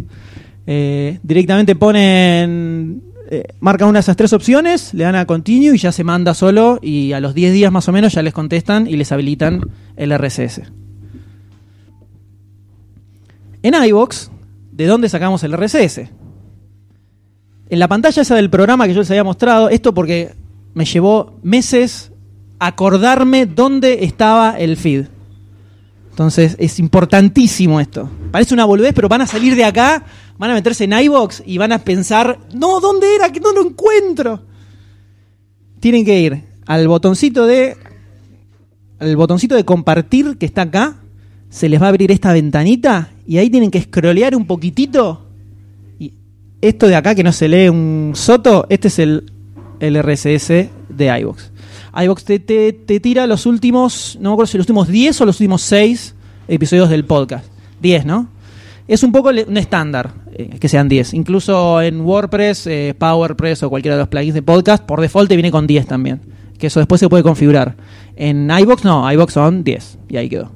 [0.66, 5.78] Eh, directamente ponen, eh, marcan una de esas tres opciones, le dan a Continue y
[5.78, 8.86] ya se manda solo y a los 10 días más o menos ya les contestan
[8.86, 9.62] y les habilitan
[9.96, 10.62] el RSS.
[13.62, 14.30] En iVox,
[14.72, 16.10] ¿de dónde sacamos el RSS?
[17.70, 20.34] En la pantalla esa del programa que yo les había mostrado, esto porque
[20.74, 22.12] me llevó meses
[22.58, 25.06] acordarme dónde estaba el feed.
[26.18, 28.10] Entonces es importantísimo esto.
[28.32, 30.04] Parece una boludez, pero van a salir de acá,
[30.36, 33.30] van a meterse en iBox y van a pensar, no, ¿dónde era?
[33.30, 34.42] Que no lo encuentro.
[35.78, 37.76] Tienen que ir al botoncito de
[38.98, 40.96] al botoncito de compartir que está acá,
[41.50, 45.24] se les va a abrir esta ventanita y ahí tienen que scrollear un poquitito.
[46.00, 46.14] Y
[46.60, 49.30] esto de acá que no se lee un soto, este es el,
[49.78, 51.52] el RSS de iBox
[51.94, 55.40] iVox te, te, tira los últimos, no me acuerdo si los últimos 10 o los
[55.40, 56.14] últimos 6
[56.48, 57.46] episodios del podcast.
[57.80, 58.28] 10, ¿no?
[58.86, 61.14] Es un poco un estándar eh, que sean 10.
[61.14, 65.36] Incluso en WordPress, eh, PowerPress o cualquiera de los plugins de podcast, por default te
[65.36, 66.20] viene con 10 también.
[66.58, 67.76] Que eso después se puede configurar.
[68.16, 69.98] En iVox no, iVox son 10.
[70.08, 70.52] Y ahí quedó.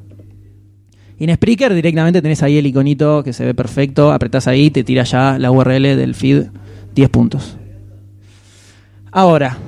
[1.19, 4.13] Y en Spreaker directamente tenés ahí el iconito que se ve perfecto.
[4.13, 6.47] Apretás ahí, te tira ya la URL del feed
[6.95, 7.57] 10 puntos.
[9.13, 9.59] Ahora,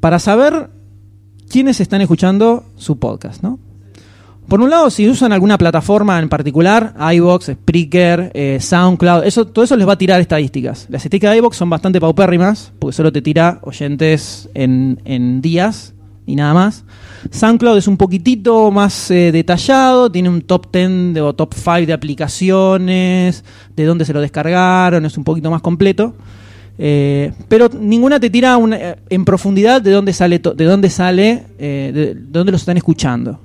[0.00, 0.70] para saber
[1.48, 3.58] quiénes están escuchando su podcast, ¿no?
[4.48, 9.62] Por un lado, si usan alguna plataforma en particular, iBox, Spreaker, eh, SoundCloud, eso, todo
[9.64, 10.86] eso les va a tirar estadísticas.
[10.88, 15.92] Las estadísticas de iBox son bastante paupérrimas, porque solo te tira oyentes en, en días
[16.24, 16.84] y nada más.
[17.30, 21.84] SoundCloud es un poquitito más eh, detallado, tiene un top 10 de- o top 5
[21.86, 23.44] de aplicaciones,
[23.76, 26.14] de dónde se lo descargaron, es un poquito más completo.
[26.80, 31.90] Eh, pero ninguna te tira eh, en profundidad de dónde sale, de dónde sale, eh,
[31.92, 33.40] de, de dónde los están escuchando.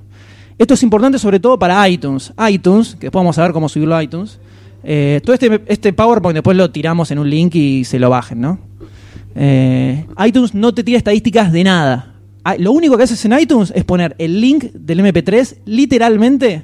[0.56, 2.32] Esto es importante sobre todo para iTunes.
[2.48, 4.38] iTunes, que después vamos a ver cómo subirlo a iTunes.
[4.84, 8.40] Eh, todo este, este PowerPoint después lo tiramos en un link y se lo bajen,
[8.40, 8.58] ¿no?
[9.36, 12.14] ITunes no te tira estadísticas de nada.
[12.44, 16.62] Ah, Lo único que haces en iTunes es poner el link del MP3, literalmente,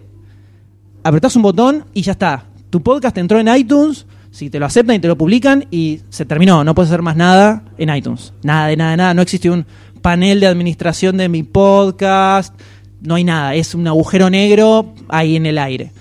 [1.03, 2.45] apretás un botón y ya está.
[2.69, 6.25] Tu podcast entró en iTunes, si te lo aceptan y te lo publican y se
[6.25, 6.63] terminó.
[6.65, 8.33] No puedes hacer más nada en iTunes.
[8.43, 9.15] Nada, de nada, de nada.
[9.15, 9.67] No existe un
[10.03, 12.55] panel de administración de mi podcast.
[13.03, 13.55] No hay nada.
[13.55, 15.93] Es un agujero negro ahí en el aire.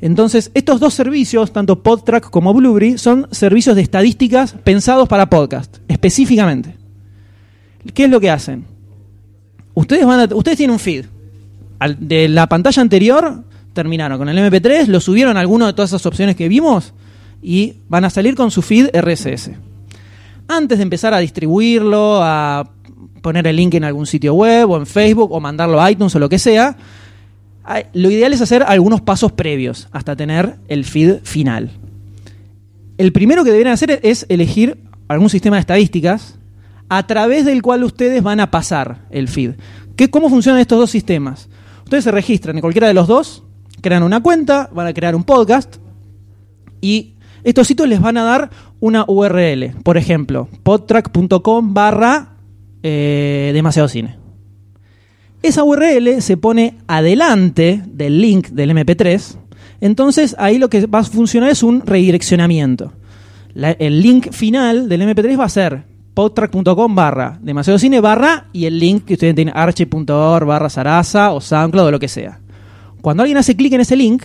[0.00, 5.78] Entonces, estos dos servicios, tanto PodTrack como Blueberry, son servicios de estadísticas pensados para podcast,
[5.88, 6.76] específicamente.
[7.94, 8.64] ¿Qué es lo que hacen?
[9.74, 11.06] Ustedes, van ustedes tienen un feed.
[11.98, 16.04] De la pantalla anterior terminaron con el MP3, lo subieron a alguna de todas esas
[16.06, 16.94] opciones que vimos
[17.46, 19.52] y van a salir con su feed RSS.
[20.48, 22.72] Antes de empezar a distribuirlo, a
[23.22, 26.18] poner el link en algún sitio web o en Facebook o mandarlo a iTunes o
[26.18, 26.76] lo que sea,
[27.92, 31.70] lo ideal es hacer algunos pasos previos hasta tener el feed final.
[32.98, 36.40] El primero que deberían hacer es elegir algún sistema de estadísticas
[36.88, 39.52] a través del cual ustedes van a pasar el feed.
[39.94, 41.48] ¿Qué, ¿Cómo funcionan estos dos sistemas?
[41.84, 43.44] Ustedes se registran en cualquiera de los dos,
[43.82, 45.76] crean una cuenta, van a crear un podcast
[46.80, 47.15] y
[47.46, 49.70] estos sitios les van a dar una URL.
[49.84, 52.30] Por ejemplo, podtrack.com barra
[52.82, 54.16] eh, demasiado cine.
[55.42, 59.36] Esa URL se pone adelante del link del MP3.
[59.80, 62.92] Entonces ahí lo que va a funcionar es un redireccionamiento.
[63.54, 68.78] El link final del MP3 va a ser podtrack.com barra demasiado cine barra y el
[68.78, 72.40] link que ustedes tienen arche.org barra Sarasa o SoundCloud o lo que sea.
[73.02, 74.24] Cuando alguien hace clic en ese link,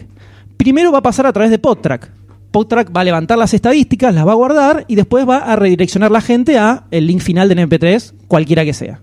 [0.58, 2.21] primero va a pasar a través de PodTrack.
[2.52, 6.12] PodTrack va a levantar las estadísticas, las va a guardar y después va a redireccionar
[6.12, 9.02] la gente a el link final del MP3, cualquiera que sea.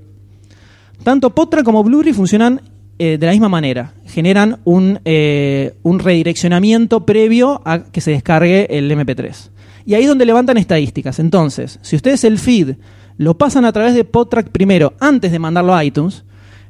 [1.03, 2.61] Tanto Podtrack como Blu-ray funcionan
[2.99, 3.95] eh, de la misma manera.
[4.07, 9.51] Generan un, eh, un redireccionamiento previo a que se descargue el MP3.
[9.87, 11.19] Y ahí es donde levantan estadísticas.
[11.19, 12.77] Entonces, si ustedes el feed
[13.17, 16.25] lo pasan a través de Podtrack primero, antes de mandarlo a iTunes,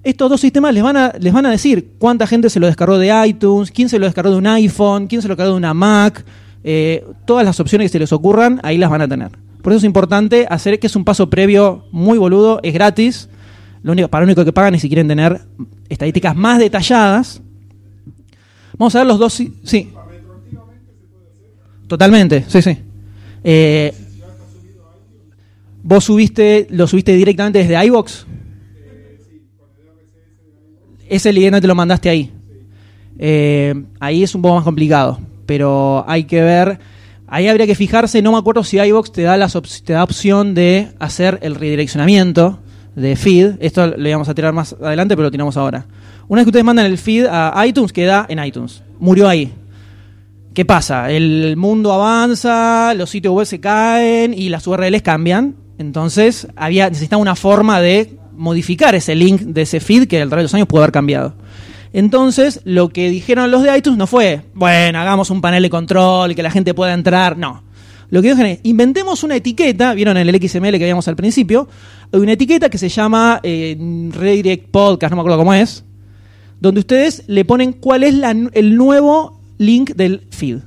[0.04, 2.98] estos dos sistemas les van a, les van a decir cuánta gente se lo descargó
[2.98, 5.74] de iTunes, quién se lo descargó de un iPhone, quién se lo descargó de una
[5.74, 6.24] Mac,
[6.64, 9.30] eh, todas las opciones que se les ocurran, ahí las van a tener.
[9.62, 13.28] Por eso es importante hacer que es un paso previo muy boludo, es gratis.
[13.82, 15.40] Lo único, para lo único que pagan es si quieren tener
[15.88, 17.40] estadísticas más detalladas.
[18.76, 19.32] Vamos a ver los dos.
[19.34, 19.90] si- Sí.
[21.86, 22.76] Totalmente, sí, sí.
[23.44, 23.94] Eh,
[25.82, 28.26] ¿Vos subiste, lo subiste directamente desde iBox?
[31.08, 32.30] Ese leyenda te lo mandaste ahí.
[33.18, 35.18] Eh, ahí es un poco más complicado,
[35.48, 36.78] pero hay que ver.
[37.26, 40.54] Ahí habría que fijarse, no me acuerdo si iVox te da, op- te da opción
[40.54, 42.60] de hacer el redireccionamiento
[42.94, 43.52] de feed.
[43.60, 45.86] Esto lo íbamos a tirar más adelante, pero lo tiramos ahora.
[46.28, 48.82] Una vez que ustedes mandan el feed a iTunes, queda en iTunes.
[49.00, 49.52] Murió ahí.
[50.54, 51.10] ¿Qué pasa?
[51.10, 55.54] El mundo avanza, los sitios web se caen y las URLs cambian.
[55.78, 60.40] Entonces, había necesitaba una forma de modificar ese link de ese feed que a través
[60.40, 61.34] de los años pudo haber cambiado.
[61.92, 66.34] Entonces, lo que dijeron los de iTunes no fue, bueno, hagamos un panel de control,
[66.34, 67.36] que la gente pueda entrar.
[67.38, 67.62] No.
[68.10, 71.68] Lo que dijeron es, inventemos una etiqueta, vieron en el XML que veíamos al principio,
[72.12, 73.76] una etiqueta que se llama eh,
[74.12, 75.84] Redirect Podcast, no me acuerdo cómo es,
[76.60, 80.58] donde ustedes le ponen cuál es la- el nuevo link del feed.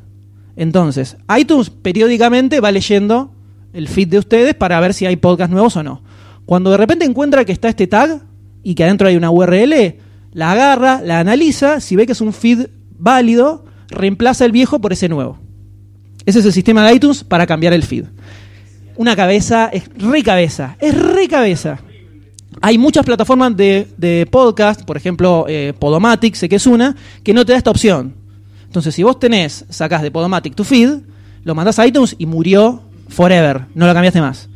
[0.56, 3.32] Entonces, iTunes periódicamente va leyendo
[3.74, 6.02] el feed de ustedes para ver si hay podcasts nuevos o no.
[6.46, 8.22] Cuando de repente encuentra que está este tag
[8.62, 9.96] y que adentro hay una URL,
[10.34, 12.68] la agarra, la analiza, si ve que es un feed
[12.98, 15.38] válido, reemplaza el viejo por ese nuevo.
[16.26, 18.06] Ese es el sistema de iTunes para cambiar el feed.
[18.96, 21.80] Una cabeza, es re cabeza, es re cabeza.
[22.62, 27.34] Hay muchas plataformas de, de podcast, por ejemplo, eh, Podomatic, sé que es una, que
[27.34, 28.14] no te da esta opción.
[28.66, 31.00] Entonces, si vos tenés, sacás de Podomatic tu feed,
[31.44, 34.50] lo mandás a iTunes y murió forever, no lo cambiaste más.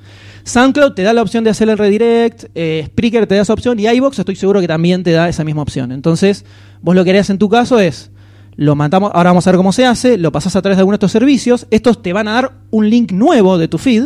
[0.46, 3.80] SoundCloud te da la opción de hacer el redirect, eh, Spreaker te da esa opción
[3.80, 5.92] y iVoox estoy seguro que también te da esa misma opción.
[5.92, 6.46] Entonces,
[6.82, 8.12] vos lo que harías en tu caso es,
[8.56, 10.94] lo mandamos, ahora vamos a ver cómo se hace, lo pasás a través de alguno
[10.94, 14.06] de estos servicios, estos te van a dar un link nuevo de tu feed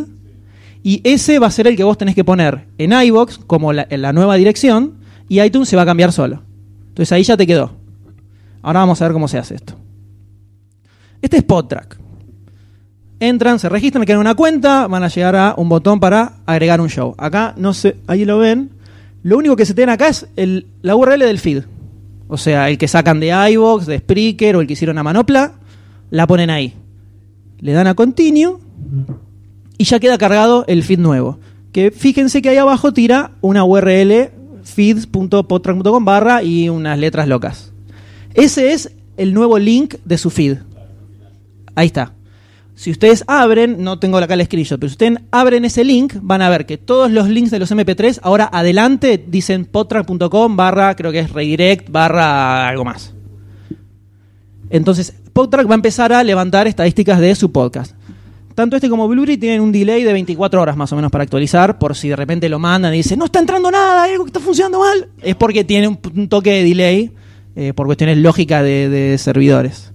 [0.82, 4.14] y ese va a ser el que vos tenés que poner en iVoox como la
[4.14, 6.42] nueva dirección y iTunes se va a cambiar solo.
[6.88, 7.72] Entonces ahí ya te quedó.
[8.62, 9.76] Ahora vamos a ver cómo se hace esto.
[11.22, 12.00] Este es PodTrack.
[13.20, 16.90] Entran, se registran, crean una cuenta, van a llegar a un botón para agregar un
[16.90, 17.16] show.
[17.18, 18.72] Acá, no sé, ahí lo ven,
[19.24, 21.64] Lo único que se tiene acá es el, la URL del feed.
[22.30, 25.54] O sea, el que sacan de iVoox, de Spreaker o el que hicieron a Manopla,
[26.10, 26.74] la ponen ahí.
[27.60, 28.58] Le dan a Continue
[29.78, 31.40] y ya queda cargado el feed nuevo.
[31.74, 34.32] Que fíjense que ahí abajo tira una URL
[34.64, 37.74] feeds.podtrack.com barra y unas letras locas.
[38.34, 40.58] Ese es el nuevo link de su feed.
[41.76, 42.14] Ahí está.
[42.80, 46.42] Si ustedes abren, no tengo acá el screenshot, pero si ustedes abren ese link, van
[46.42, 51.12] a ver que todos los links de los MP3 ahora adelante dicen podtrack.com barra, creo
[51.12, 53.14] que es redirect barra algo más.
[54.70, 57.96] Entonces, Podtrack va a empezar a levantar estadísticas de su podcast.
[58.56, 61.80] Tanto este como Blu-ray tienen un delay de 24 horas más o menos para actualizar,
[61.80, 64.40] por si de repente lo mandan y dicen, no está entrando nada, algo que está
[64.40, 65.10] funcionando mal.
[65.22, 67.12] Es porque tiene un, un toque de delay
[67.58, 69.92] eh, por cuestiones lógicas de, de servidores.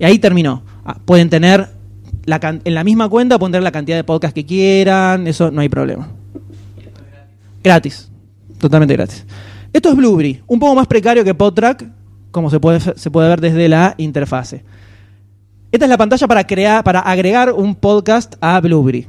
[0.00, 0.64] Y ahí terminó.
[0.84, 1.73] Ah, pueden tener,
[2.26, 5.68] en la misma cuenta, pueden tener la cantidad de podcasts que quieran, eso no hay
[5.68, 6.08] problema.
[7.62, 8.10] Gratis.
[8.58, 9.26] Totalmente gratis.
[9.72, 11.84] Esto es Blueberry, un poco más precario que Podtrack,
[12.30, 14.64] como se puede, se puede ver desde la interfase.
[15.70, 19.06] Esta es la pantalla para crear, para agregar un podcast a Blueberry.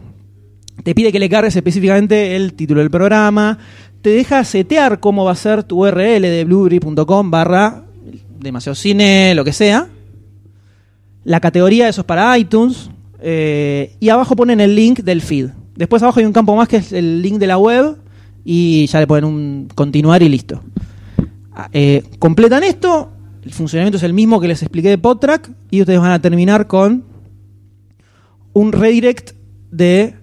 [0.83, 3.57] Te pide que le cargues específicamente el título del programa.
[4.01, 7.83] Te deja setear cómo va a ser tu URL de blueberry.com barra
[8.39, 9.87] demasiado cine, lo que sea.
[11.23, 12.89] La categoría, eso es para iTunes.
[13.21, 15.49] Eh, y abajo ponen el link del feed.
[15.75, 17.97] Después abajo hay un campo más que es el link de la web.
[18.43, 20.61] Y ya le ponen un continuar y listo.
[21.51, 23.11] Ah, eh, completan esto.
[23.43, 25.51] El funcionamiento es el mismo que les expliqué de PodTrack.
[25.71, 27.03] Y ustedes van a terminar con
[28.53, 29.31] un redirect
[29.71, 30.15] de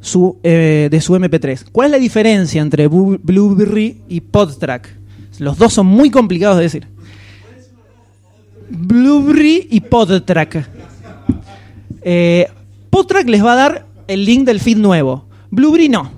[0.00, 1.64] su, eh, de su MP3.
[1.72, 4.94] ¿Cuál es la diferencia entre Blueberry y PodTrack?
[5.38, 6.86] Los dos son muy complicados de decir.
[8.70, 10.68] Blueberry y PodTrack.
[12.04, 12.46] Eh,
[13.26, 15.26] les va a dar el link del feed nuevo.
[15.50, 16.10] Blueberry no.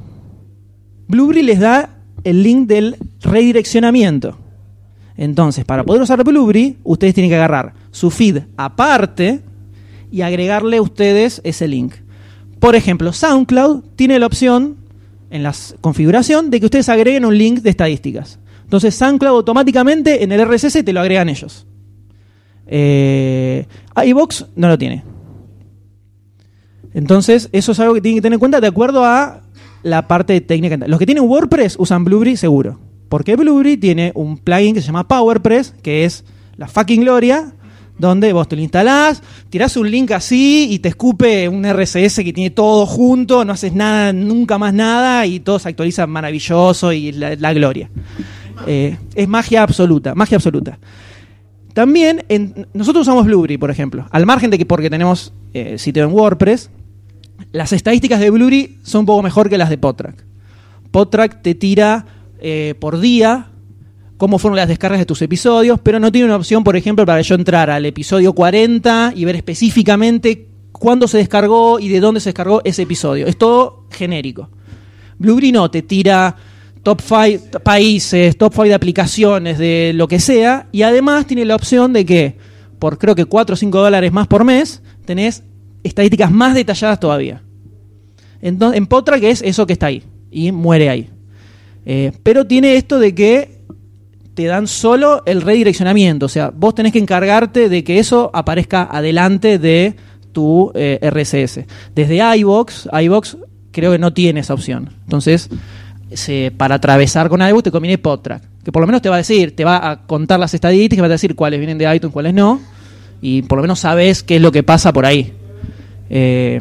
[1.08, 1.90] Blueberry les da
[2.24, 4.36] el link del redireccionamiento.
[5.16, 9.40] Entonces, para poder usar Blueberry, ustedes tienen que agarrar su feed aparte
[10.10, 11.94] y agregarle ustedes ese link.
[12.58, 14.76] Por ejemplo, SoundCloud tiene la opción
[15.30, 18.38] en la configuración de que ustedes agreguen un link de estadísticas.
[18.64, 21.66] Entonces, SoundCloud automáticamente en el RSS te lo agregan ellos.
[22.66, 23.66] Eh,
[24.04, 25.15] iVox no lo tiene.
[26.96, 29.42] Entonces, eso es algo que tienen que tener en cuenta de acuerdo a
[29.82, 30.78] la parte técnica.
[30.86, 32.80] Los que tienen WordPress usan Blueberry seguro.
[33.10, 36.24] Porque Blueberry tiene un plugin que se llama PowerPress, que es
[36.56, 37.52] la fucking gloria,
[37.98, 42.32] donde vos te lo instalás, tirás un link así y te escupe un RSS que
[42.32, 47.12] tiene todo junto, no haces nada, nunca más nada y todo se actualiza maravilloso y
[47.12, 47.90] la, gloria.
[48.66, 50.78] Eh, es magia absoluta, magia absoluta.
[51.74, 54.06] También en- nosotros usamos Blueberry, por ejemplo.
[54.10, 56.70] Al margen de que porque tenemos eh, sitio en WordPress,
[57.52, 60.24] las estadísticas de Blueberry son un poco mejor que las de Podtrack.
[60.90, 62.06] Podtrack te tira
[62.38, 63.48] eh, por día
[64.16, 67.20] cómo fueron las descargas de tus episodios, pero no tiene una opción, por ejemplo, para
[67.20, 72.30] yo entrar al episodio 40 y ver específicamente cuándo se descargó y de dónde se
[72.30, 73.26] descargó ese episodio.
[73.26, 74.50] Es todo genérico.
[75.18, 76.36] Blueberry no, te tira
[76.82, 81.56] top 5 países, top 5 de aplicaciones, de lo que sea, y además tiene la
[81.56, 82.36] opción de que
[82.78, 85.42] por creo que 4 o 5 dólares más por mes tenés
[85.86, 87.42] estadísticas más detalladas todavía.
[88.40, 91.08] Entonces, en Potra que es eso que está ahí, y muere ahí.
[91.84, 93.56] Eh, pero tiene esto de que
[94.34, 98.88] te dan solo el redireccionamiento, o sea, vos tenés que encargarte de que eso aparezca
[98.90, 99.94] adelante de
[100.32, 101.60] tu eh, RSS.
[101.94, 103.38] Desde iVox, iVox
[103.72, 104.90] creo que no tiene esa opción.
[105.04, 105.48] Entonces,
[106.56, 109.56] para atravesar con iVoox te conviene PodTrack, que por lo menos te va a decir,
[109.56, 112.60] te va a contar las estadísticas, va a decir cuáles vienen de iTunes, cuáles no,
[113.22, 115.32] y por lo menos sabes qué es lo que pasa por ahí.
[116.10, 116.60] Eh,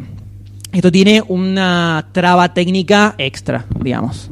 [0.72, 4.30] esto tiene una traba técnica extra, digamos.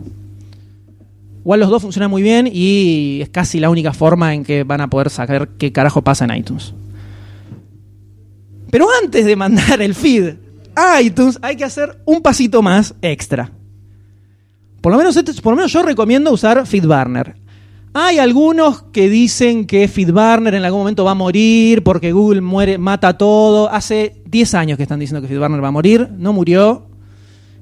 [1.41, 4.81] Igual los dos funcionan muy bien y es casi la única forma en que van
[4.81, 6.73] a poder saber qué carajo pasa en iTunes.
[8.71, 10.35] Pero antes de mandar el feed
[10.75, 13.51] a iTunes hay que hacer un pasito más extra.
[14.81, 17.37] Por lo menos, por lo menos yo recomiendo usar FeedBurner.
[17.97, 22.77] Hay algunos que dicen que FeedBurner en algún momento va a morir porque Google muere,
[22.77, 23.71] mata todo.
[23.71, 26.89] Hace 10 años que están diciendo que FeedBurner va a morir, no murió.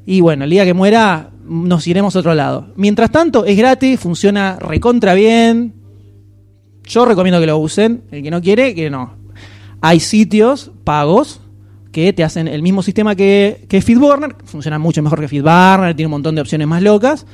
[0.06, 2.72] Y bueno, el día que muera nos iremos a otro lado.
[2.76, 5.74] Mientras tanto, es gratis, funciona recontra bien.
[6.84, 8.04] Yo recomiendo que lo usen.
[8.10, 9.12] El que no quiere, que no.
[9.82, 11.42] Hay sitios pagos
[11.92, 16.06] que te hacen el mismo sistema que, que FeedBurner, funciona mucho mejor que FeedBurner, tiene
[16.06, 17.26] un montón de opciones más locas.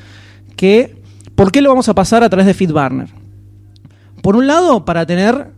[0.57, 0.97] Que,
[1.39, 3.07] ¿Por qué lo vamos a pasar a través de FeedBurner?
[4.22, 5.53] Por un lado, para tener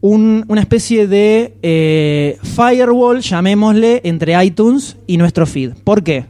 [0.00, 5.74] un- una especie de eh, firewall, llamémosle, entre iTunes y nuestro feed.
[5.84, 6.26] ¿Por qué?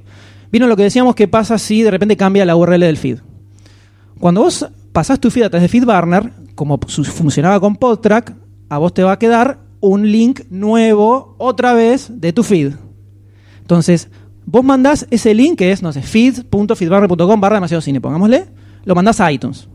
[0.52, 3.20] ¿Vieron lo que decíamos que pasa si de repente cambia la URL del feed?
[4.20, 8.34] Cuando vos pasás tu feed a través de FeedBurner, como funcionaba con PodTrack,
[8.68, 12.74] a vos te va a quedar un link nuevo otra vez de tu feed.
[13.62, 14.08] Entonces,
[14.44, 18.44] vos mandás ese link que es, no sé, feed.feedburner.com barra demasiado cine, pongámosle,
[18.84, 19.68] lo mandás a iTunes.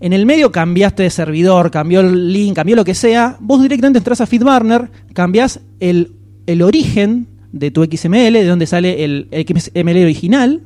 [0.00, 3.36] En el medio cambiaste de servidor, cambió el link, cambió lo que sea.
[3.40, 6.12] Vos directamente entras a FeedBurner, cambiás el,
[6.46, 10.62] el origen de tu XML, de donde sale el XML original,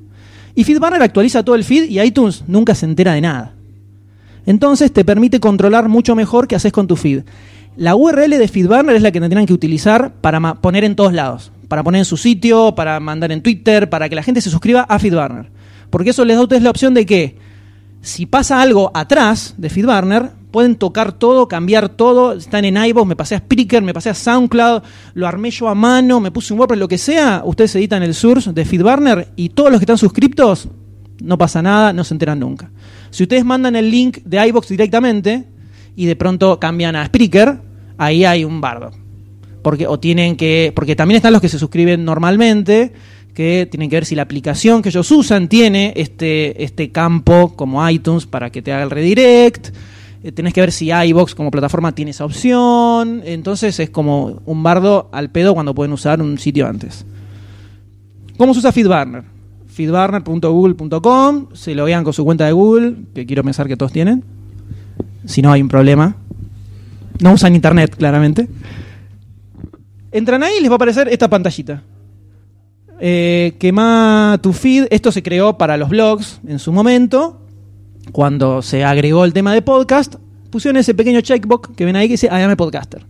[0.55, 3.55] y FeedBurner actualiza todo el feed y iTunes nunca se entera de nada.
[4.47, 7.23] Entonces te permite controlar mucho mejor qué haces con tu feed.
[7.77, 11.53] La URL de FeedBurner es la que tendrán que utilizar para poner en todos lados.
[11.69, 14.83] Para poner en su sitio, para mandar en Twitter, para que la gente se suscriba
[14.83, 15.51] a FeedBurner.
[15.89, 17.37] Porque eso les da a ustedes la opción de que
[18.03, 22.33] si pasa algo atrás de FeedBurner, pueden tocar todo, cambiar todo.
[22.33, 24.83] Están en iVoox, me pasé a Spreaker, me pasé a SoundCloud,
[25.15, 27.43] lo armé yo a mano, me puse un WordPress, lo que sea.
[27.45, 30.69] Ustedes editan el source de FeedBurner y todos los que están suscriptos,
[31.23, 32.71] no pasa nada, no se enteran nunca.
[33.11, 35.47] Si ustedes mandan el link de iVoox directamente
[35.95, 37.61] y de pronto cambian a Spreaker,
[37.99, 38.93] ahí hay un bardo.
[39.63, 42.95] Porque, o tienen que, porque también están los que se suscriben normalmente,
[43.41, 47.89] que tienen que ver si la aplicación que ellos usan tiene este, este campo como
[47.89, 49.75] iTunes para que te haga el redirect.
[50.23, 53.23] Eh, tenés que ver si iBox como plataforma tiene esa opción.
[53.25, 57.07] Entonces es como un bardo al pedo cuando pueden usar un sitio antes.
[58.37, 59.25] ¿Cómo se usa FeedBurner?
[59.69, 64.23] feedburner.google.com, se loguean con su cuenta de Google, que quiero pensar que todos tienen.
[65.25, 66.15] Si no hay un problema.
[67.21, 68.51] No usan internet, claramente.
[70.13, 71.83] Entran ahí y les va a aparecer esta pantallita.
[73.01, 74.87] Eh, quema tu feed.
[74.91, 77.41] Esto se creó para los blogs en su momento.
[78.13, 80.17] Cuando se agregó el tema de podcast,
[80.51, 83.07] pusieron ese pequeño checkbox que ven ahí que dice I am a podcaster.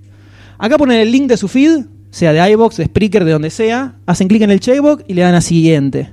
[0.58, 3.96] Acá ponen el link de su feed, sea de iBox, de Spreaker, de donde sea.
[4.06, 6.12] Hacen clic en el checkbox y le dan a siguiente.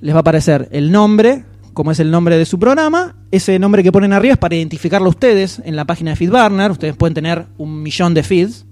[0.00, 1.44] Les va a aparecer el nombre,
[1.74, 3.14] como es el nombre de su programa.
[3.30, 6.70] Ese nombre que ponen arriba es para identificarlo ustedes en la página de FeedBurner.
[6.70, 8.64] Ustedes pueden tener un millón de feeds.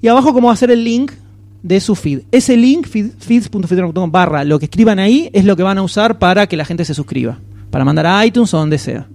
[0.00, 1.12] Y abajo cómo va a ser el link
[1.62, 2.20] de su feed.
[2.30, 6.18] Ese link, feed- feeds.feedburner.com barra, lo que escriban ahí es lo que van a usar
[6.18, 7.38] para que la gente se suscriba.
[7.70, 9.06] Para mandar a iTunes o donde sea.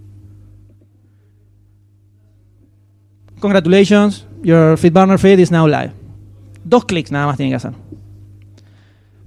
[3.39, 5.91] Congratulations, your FeedBurner feed is now live.
[6.63, 7.73] Dos clics nada más tienen que hacer.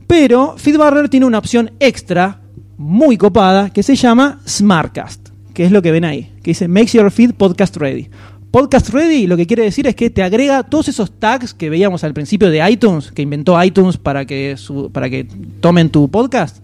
[0.07, 2.41] Pero FeedBurner tiene una opción extra
[2.79, 6.93] muy copada que se llama Smartcast, que es lo que ven ahí, que dice Makes
[6.97, 8.09] your feed podcast ready.
[8.51, 12.05] Podcast ready lo que quiere decir es que te agrega todos esos tags que veíamos
[12.05, 14.57] al principio de iTunes, que inventó iTunes para que,
[14.93, 15.25] para que
[15.61, 16.59] tomen tu podcast.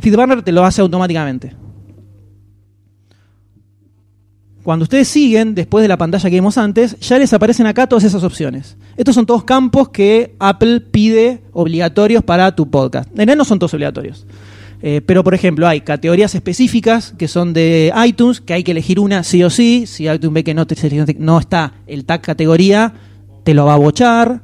[0.00, 1.54] FeedBurner te lo hace automáticamente.
[4.66, 8.02] Cuando ustedes siguen, después de la pantalla que vimos antes, ya les aparecen acá todas
[8.02, 8.76] esas opciones.
[8.96, 13.08] Estos son todos campos que Apple pide obligatorios para tu podcast.
[13.10, 14.26] En realidad no son todos obligatorios.
[14.88, 19.00] Eh, pero, por ejemplo, hay categorías específicas que son de iTunes, que hay que elegir
[19.00, 19.84] una sí o sí.
[19.84, 22.92] Si iTunes ve que no, te- no está el tag categoría,
[23.42, 24.42] te lo va a bochar.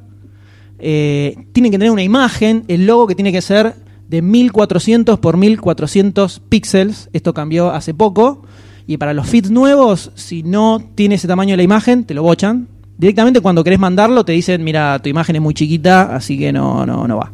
[0.79, 3.73] Eh, tienen que tener una imagen, el logo que tiene que ser
[4.09, 7.09] de 1400 por 1400 píxeles.
[7.13, 8.43] Esto cambió hace poco.
[8.85, 12.67] Y para los feeds nuevos, si no tiene ese tamaño la imagen, te lo bochan.
[12.97, 16.85] Directamente cuando querés mandarlo te dicen, mira, tu imagen es muy chiquita, así que no,
[16.85, 17.31] no, no va.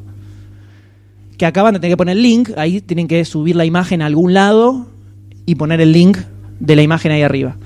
[1.40, 4.06] Que acaban de tener que poner el link, ahí tienen que subir la imagen a
[4.06, 4.86] algún lado
[5.48, 6.20] y poner el link
[6.60, 7.58] de la imagen ahí arriba.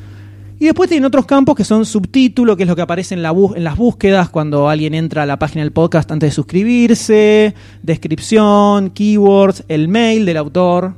[0.60, 3.34] Y después tienen otros campos que son subtítulo, que es lo que aparece en, la
[3.56, 8.92] en las búsquedas cuando alguien entra a la página del podcast antes de suscribirse, descripción,
[8.92, 10.94] keywords, el mail del autor.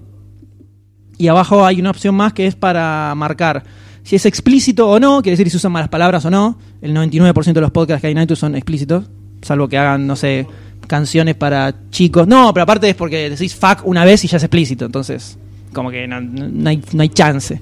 [1.17, 3.63] Y abajo hay una opción más que es para marcar
[4.03, 6.59] si es explícito o no, quiere decir si usan malas palabras o no.
[6.81, 9.05] El 99% de los podcasts que hay en iTunes son explícitos,
[9.41, 10.45] salvo que hagan, no sé,
[10.85, 12.27] canciones para chicos.
[12.27, 15.37] No, pero aparte es porque decís fuck una vez y ya es explícito, entonces
[15.75, 17.61] como que no, no hay, chance.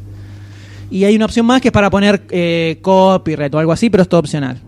[0.89, 4.03] Y hay una opción más que es para poner eh, copyright o algo así, pero
[4.03, 4.61] es todo opcional.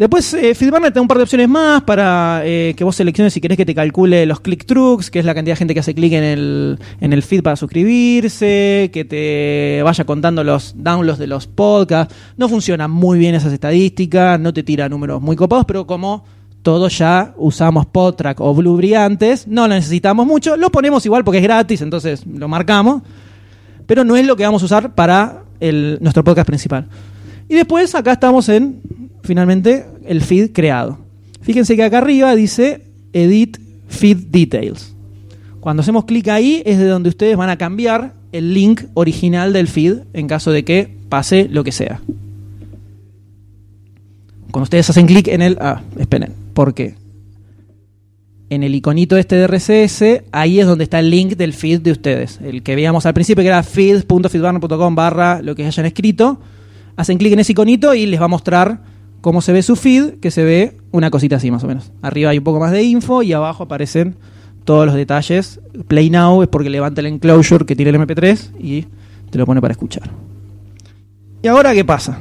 [0.00, 3.34] Después, eh, FeedBurner te da un par de opciones más para eh, que vos selecciones
[3.34, 5.80] si querés que te calcule los click trucks, que es la cantidad de gente que
[5.80, 11.18] hace clic en el, en el feed para suscribirse, que te vaya contando los downloads
[11.18, 12.14] de los podcasts.
[12.38, 16.24] No funcionan muy bien esas estadísticas, no te tira números muy copados, pero como
[16.62, 21.40] todos ya usamos Podtrack o Blueberry antes, no lo necesitamos mucho, lo ponemos igual porque
[21.40, 23.02] es gratis, entonces lo marcamos,
[23.84, 26.88] pero no es lo que vamos a usar para nuestro podcast principal.
[27.50, 28.80] Y después acá estamos en,
[29.22, 30.98] finalmente, el feed creado.
[31.42, 33.58] Fíjense que acá arriba dice Edit
[33.88, 34.94] Feed Details.
[35.60, 39.68] Cuando hacemos clic ahí es de donde ustedes van a cambiar el link original del
[39.68, 42.00] feed en caso de que pase lo que sea.
[44.50, 45.58] Cuando ustedes hacen clic en el...
[45.60, 46.94] Ah, esperen, ¿por qué?
[48.50, 51.92] en el iconito este de RCS, ahí es donde está el link del feed de
[51.92, 52.40] ustedes.
[52.42, 56.40] El que veíamos al principio que era feed.feedburner.com barra lo que hayan escrito.
[56.96, 58.82] Hacen clic en ese iconito y les va a mostrar
[59.20, 61.92] cómo se ve su feed, que se ve una cosita así más o menos.
[62.02, 64.16] Arriba hay un poco más de info y abajo aparecen
[64.64, 65.60] todos los detalles.
[65.88, 68.86] Play Now es porque levanta el enclosure que tiene el MP3 y
[69.30, 70.10] te lo pone para escuchar.
[71.42, 72.18] ¿Y ahora qué pasa?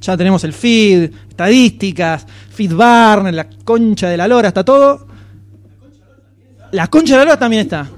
[0.00, 5.06] Ya tenemos el feed, estadísticas, feedbarn, la concha de la lora, está todo.
[6.72, 7.88] La concha de la lora también está.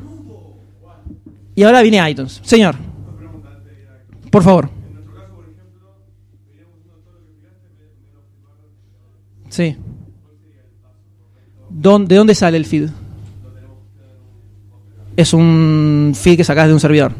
[1.54, 2.40] Y ahora viene iTunes.
[2.44, 2.76] Señor,
[4.30, 4.70] por favor.
[9.56, 9.74] Sí.
[11.70, 12.90] ¿De dónde sale el feed?
[15.16, 17.12] Es un feed que sacas de un servidor.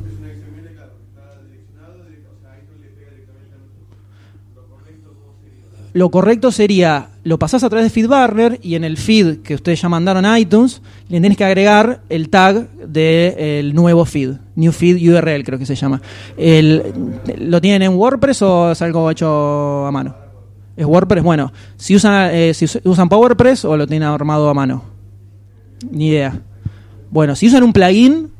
[5.94, 9.80] Lo correcto sería, lo pasás a través de FeedBurner y en el feed que ustedes
[9.80, 14.96] ya mandaron a iTunes, le tenés que agregar el tag del nuevo feed, New Feed
[15.10, 16.02] URL creo que se llama.
[16.36, 16.82] El,
[17.38, 20.25] ¿Lo tienen en WordPress o es algo hecho a mano?
[20.76, 21.24] ¿Es WordPress?
[21.24, 24.84] Bueno, si usan, eh, si usan PowerPress o lo tienen armado a mano.
[25.90, 26.40] Ni idea.
[27.10, 28.30] Bueno, si usan un plugin,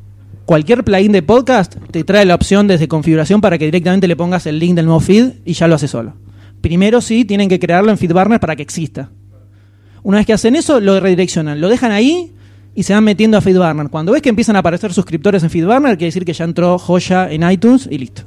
[0.45, 4.47] cualquier plugin de podcast te trae la opción desde configuración para que directamente le pongas
[4.47, 6.15] el link del nuevo feed y ya lo hace solo.
[6.61, 9.11] Primero sí tienen que crearlo en FeedBurner para que exista.
[10.03, 12.35] Una vez que hacen eso, lo redireccionan, lo dejan ahí
[12.75, 13.89] y se van metiendo a FeedBurner.
[13.89, 17.31] Cuando ves que empiezan a aparecer suscriptores en FeedBurner, quiere decir que ya entró joya
[17.31, 18.23] en iTunes y listo.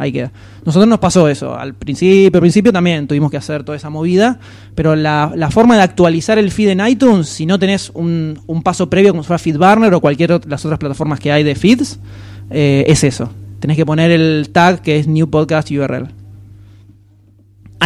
[0.00, 0.32] Ahí queda.
[0.64, 1.54] Nosotros nos pasó eso.
[1.54, 4.40] Al principio, al principio también tuvimos que hacer toda esa movida,
[4.74, 9.10] pero la, forma de actualizar el feed en iTunes, si no tenés un, paso previo
[9.10, 12.00] como si fuera FeedBurner o cualquier de las otras plataformas que hay de feeds,
[12.48, 13.30] eh, es eso.
[13.58, 16.08] Tenés que poner el tag que es New Podcast URL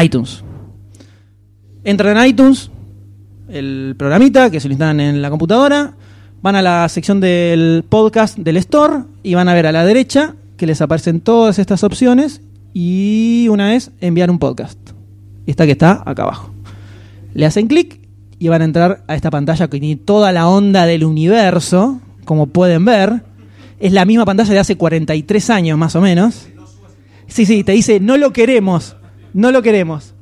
[0.00, 0.44] iTunes.
[1.82, 2.70] Entran en iTunes,
[3.48, 5.94] el programita que se lo instalan en la computadora,
[6.42, 10.36] van a la sección del podcast del store y van a ver a la derecha
[10.56, 12.40] que les aparecen todas estas opciones
[12.72, 14.78] y una es enviar un podcast.
[15.46, 16.50] Esta que está acá abajo.
[17.34, 18.00] Le hacen clic
[18.38, 22.46] y van a entrar a esta pantalla que tiene toda la onda del universo, como
[22.46, 23.22] pueden ver.
[23.78, 26.48] Es la misma pantalla de hace 43 años más o menos.
[27.26, 28.96] Sí, sí, te dice, no lo queremos.
[29.32, 30.14] No lo queremos.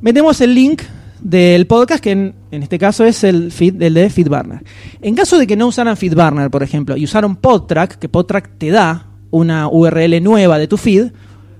[0.00, 0.82] Metemos el link
[1.20, 4.62] del podcast, que en, este caso es el feed del de FeedBurner.
[5.00, 8.70] En caso de que no usaran FeedBurner, por ejemplo, y usaron PodTrack, que PodTrack te
[8.70, 11.12] da una URL nueva de tu feed,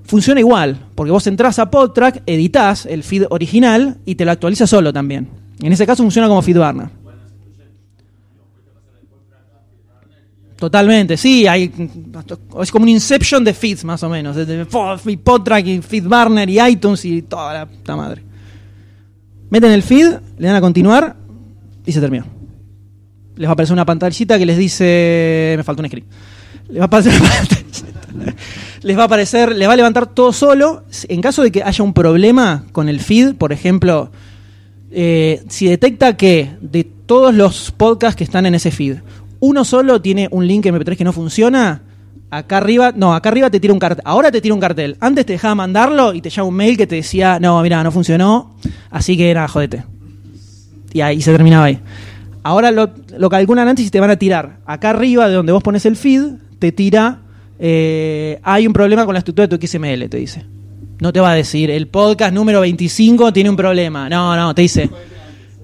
[0.05, 4.67] funciona igual, porque vos entras a PodTrack, editas el feed original y te lo actualiza
[4.67, 5.31] solo también.
[5.63, 6.89] En ese caso funciona como FeedBurner.
[10.57, 11.73] Totalmente, sí, hay,
[12.61, 17.05] es como un inception de feeds más o menos, de PodTrack y FeedBurner y iTunes
[17.07, 18.32] y toda la puta madre.
[19.53, 21.15] Meten el feed, le dan a continuar
[21.85, 22.25] y se terminó.
[23.37, 26.11] Les va a aparecer una pantallita que les dice, me falta un script.
[26.71, 27.13] Les va a aparecer
[28.83, 30.85] les va a aparecer, les va a levantar todo solo.
[31.07, 34.11] En caso de que haya un problema con el feed, por ejemplo,
[34.91, 39.01] eh, si detecta que de todos los podcasts que están en ese feed,
[39.39, 41.83] uno solo tiene un link MP3 que no funciona,
[42.33, 44.03] acá arriba, no, acá arriba te tira un cartel.
[44.07, 44.97] Ahora te tira un cartel.
[45.01, 47.93] Antes te dejaba mandarlo y te llama un mail que te decía, no, mira, no
[47.93, 48.57] funcionó,
[48.91, 49.85] así que era, jodete.
[50.95, 51.79] Y ahí se terminaba ahí.
[52.43, 54.57] Ahora lo, calculan antes y te van a tirar.
[54.65, 56.23] Acá arriba, de donde vos pones el feed,
[56.59, 57.21] te tira,
[57.59, 60.45] eh, hay un problema con la estructura de tu XML, te dice.
[61.01, 64.09] No te va a decir, el podcast número 25 tiene un problema.
[64.09, 64.89] No, no, te dice,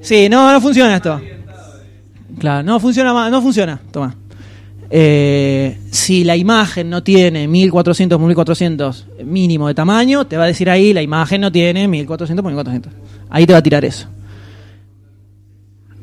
[0.03, 1.19] sí, no, no funciona esto.
[2.39, 3.81] Claro, no funciona no funciona.
[3.91, 4.15] Toma.
[4.91, 10.47] Eh, si la imagen no tiene 1400 por 1400 mínimo de tamaño, te va a
[10.47, 12.93] decir ahí la imagen no tiene 1400 por 1400.
[13.29, 14.09] Ahí te va a tirar eso.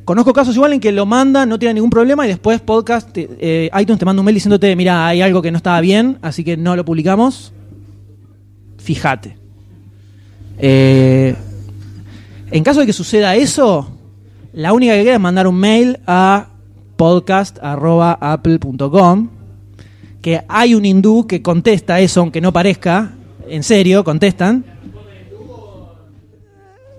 [0.06, 3.72] Conozco casos igual en que lo manda, no tiene ningún problema y después podcast, eh,
[3.80, 6.58] iTunes te manda un mail diciéndote, mira, hay algo que no estaba bien, así que
[6.58, 7.54] no lo publicamos.
[8.78, 9.36] Fíjate.
[10.60, 11.36] Eh,
[12.52, 13.98] en caso de que suceda eso,
[14.54, 16.50] la única que queda es mandar un mail a
[16.96, 19.30] podcast.apple.com
[20.22, 23.12] que hay un hindú que contesta eso, aunque no parezca,
[23.48, 24.66] en serio, contestan.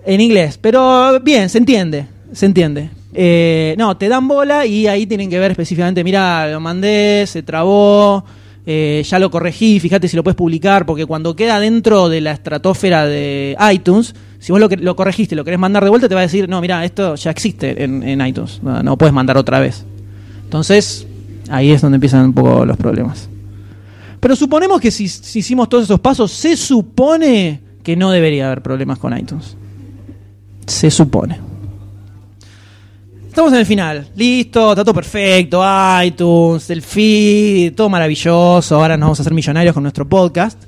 [0.05, 2.89] En inglés, pero bien, se entiende, se entiende.
[3.13, 7.43] Eh, no, te dan bola y ahí tienen que ver específicamente, mira, lo mandé, se
[7.43, 8.23] trabó,
[8.69, 12.33] eh, ya lo corregí, fíjate si lo puedes publicar, porque cuando queda dentro de la
[12.33, 16.19] estratosfera de iTunes, si vos lo, lo corregiste lo querés mandar de vuelta, te va
[16.19, 19.85] a decir, no, mira, esto ya existe en, iTunes, no, puedes mandar otra vez.
[20.43, 21.07] Entonces,
[21.47, 23.29] ahí es donde empiezan un poco los problemas.
[24.19, 28.99] Pero suponemos que si, hicimos todos esos pasos, se supone que no debería haber problemas
[28.99, 29.55] con iTunes.
[30.65, 31.39] Se supone.
[33.37, 34.07] Estamos en el final.
[34.15, 35.63] Listo, está todo perfecto.
[36.03, 38.75] iTunes, el feed, todo maravilloso.
[38.75, 40.59] Ahora nos vamos a hacer millonarios con nuestro podcast.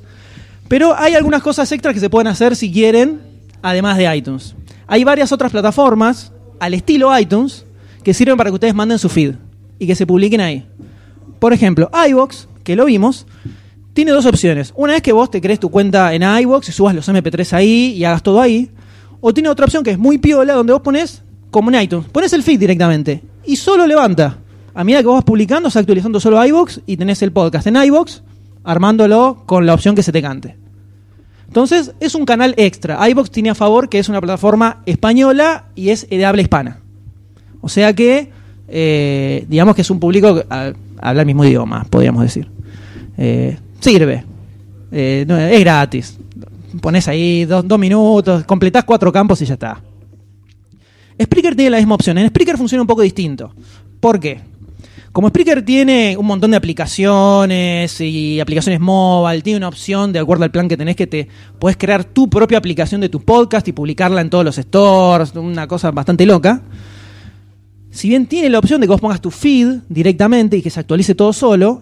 [0.67, 3.21] Pero hay algunas cosas extras que se pueden hacer si quieren,
[3.63, 4.53] además de iTunes.
[4.85, 7.65] Hay varias otras plataformas al estilo iTunes
[8.03, 9.33] que sirven para que ustedes manden su feed
[9.79, 10.63] y que se publiquen ahí.
[11.39, 13.25] Por ejemplo, iBox, que lo vimos,
[13.93, 14.73] tiene dos opciones.
[14.75, 17.93] Una es que vos te crees tu cuenta en iBox y subas los MP3 ahí
[17.97, 18.69] y hagas todo ahí.
[19.21, 22.33] O tiene otra opción que es muy piola, donde vos pones, como en iTunes, pones
[22.33, 24.37] el feed directamente y solo levanta.
[24.73, 27.75] A medida que vos vas publicando, se actualizando solo iBox y tenés el podcast en
[27.75, 28.21] iBox,
[28.63, 30.55] armándolo con la opción que se te cante.
[31.47, 33.09] Entonces, es un canal extra.
[33.09, 36.79] iBox tiene a favor que es una plataforma española y es de habla hispana.
[37.61, 38.31] O sea que,
[38.67, 40.71] eh, digamos que es un público que ah,
[41.01, 42.47] habla el mismo idioma, podríamos decir.
[43.17, 44.23] Eh, sirve.
[44.91, 46.17] Eh, no, es gratis.
[46.79, 49.81] Pones ahí dos, dos minutos, completás cuatro campos y ya está.
[51.21, 52.17] Spreaker tiene la misma opción.
[52.17, 53.53] En Spreaker funciona un poco distinto.
[53.99, 54.41] ¿Por qué?
[55.11, 60.43] Como Spreaker tiene un montón de aplicaciones y aplicaciones mobile, tiene una opción de acuerdo
[60.43, 63.71] al plan que tenés que te puedes crear tu propia aplicación de tu podcast y
[63.71, 66.61] publicarla en todos los stores, una cosa bastante loca.
[67.89, 70.79] Si bien tiene la opción de que vos pongas tu feed directamente y que se
[70.79, 71.81] actualice todo solo,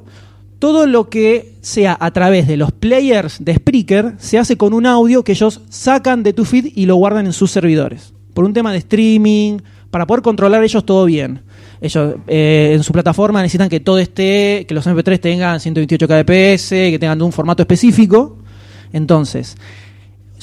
[0.59, 4.85] todo lo que sea a través de los players de Spreaker se hace con un
[4.85, 8.13] audio que ellos sacan de tu feed y lo guardan en sus servidores.
[8.37, 9.57] Por un tema de streaming,
[9.89, 11.41] para poder controlar ellos todo bien.
[11.81, 16.69] Ellos eh, en su plataforma necesitan que todo esté, que los MP3 tengan 128 kbps,
[16.69, 18.37] que tengan un formato específico.
[18.93, 19.57] Entonces,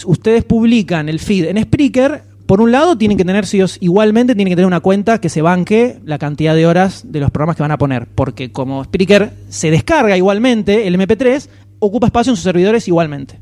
[0.07, 2.25] ustedes publican el feed en Spreaker.
[2.47, 5.29] Por un lado, tienen que tener, si ellos igualmente, tienen que tener una cuenta que
[5.29, 8.09] se banque la cantidad de horas de los programas que van a poner.
[8.13, 13.39] Porque como Spreaker se descarga igualmente el MP3, ocupa espacio en sus servidores igualmente.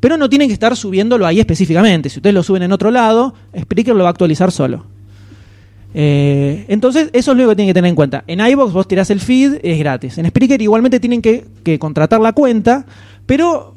[0.00, 2.08] Pero no tienen que estar subiéndolo ahí específicamente.
[2.08, 4.86] Si ustedes lo suben en otro lado, Spreaker lo va a actualizar solo.
[5.94, 8.24] Eh, entonces, eso es lo que tienen que tener en cuenta.
[8.26, 10.18] En iBox vos tirás el feed, es gratis.
[10.18, 12.84] En Spreaker igualmente tienen que, que contratar la cuenta,
[13.24, 13.76] pero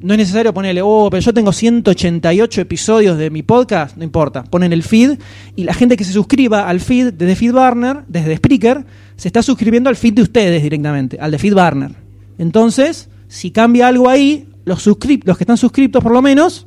[0.00, 4.44] no es necesario ponerle, oh, pero yo tengo 188 episodios de mi podcast, no importa.
[4.44, 5.18] Ponen el feed
[5.54, 8.84] y la gente que se suscriba al feed desde FeedBurner, desde Spreaker,
[9.16, 11.92] se está suscribiendo al feed de ustedes directamente, al de FeedBurner.
[12.38, 16.66] Entonces, si cambia algo ahí, los, los que están suscriptos por lo menos,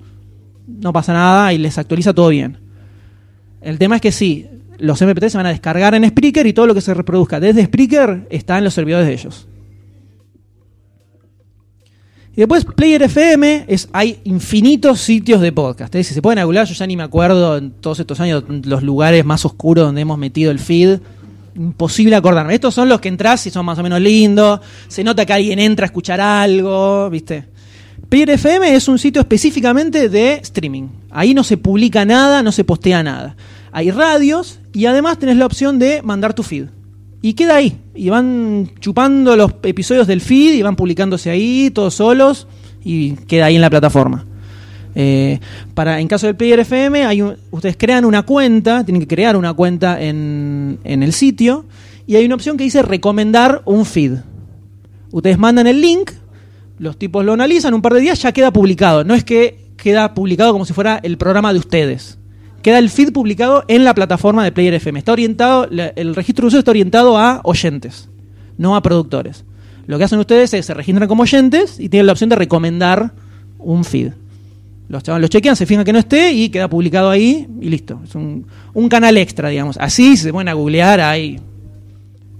[0.66, 2.58] no pasa nada y les actualiza todo bien.
[3.62, 4.48] El tema es que sí,
[4.78, 7.66] los MP3 se van a descargar en Spreaker y todo lo que se reproduzca desde
[7.66, 9.48] Spreaker está en los servidores de ellos.
[12.34, 15.94] Y después Player FM, es, hay infinitos sitios de podcast.
[15.94, 19.26] Si se pueden googlear, yo ya ni me acuerdo en todos estos años los lugares
[19.26, 21.00] más oscuros donde hemos metido el feed.
[21.54, 22.54] Imposible acordarme.
[22.54, 24.62] Estos son los que entras y son más o menos lindos.
[24.88, 27.59] Se nota que alguien entra a escuchar algo, ¿viste?
[28.10, 30.88] Player FM es un sitio específicamente de streaming.
[31.12, 33.36] Ahí no se publica nada, no se postea nada.
[33.72, 36.66] Hay radios y además tenés la opción de mandar tu feed.
[37.22, 37.78] Y queda ahí.
[37.94, 42.48] Y van chupando los episodios del feed y van publicándose ahí, todos solos,
[42.84, 44.26] y queda ahí en la plataforma.
[44.96, 45.40] Eh,
[45.76, 50.02] para, en caso del Player FM, ustedes crean una cuenta, tienen que crear una cuenta
[50.02, 51.66] en, en el sitio,
[52.08, 54.14] y hay una opción que dice recomendar un feed.
[55.12, 56.12] Ustedes mandan el link,
[56.80, 59.04] los tipos lo analizan, un par de días ya queda publicado.
[59.04, 62.18] No es que queda publicado como si fuera el programa de ustedes.
[62.62, 65.00] Queda el feed publicado en la plataforma de Player FM.
[65.00, 68.10] Está orientado, el registro de uso está orientado a oyentes,
[68.58, 69.46] no a productores.
[69.88, 73.12] Lo que hacen ustedes es se registran como oyentes y tienen la opción de recomendar
[73.58, 74.12] un feed.
[74.90, 78.02] Los chavales lo chequean, se fijan que no esté y queda publicado ahí y listo.
[78.04, 78.46] Es un,
[78.90, 79.78] canal extra, digamos.
[79.78, 81.40] Así se ponen a googlear, hay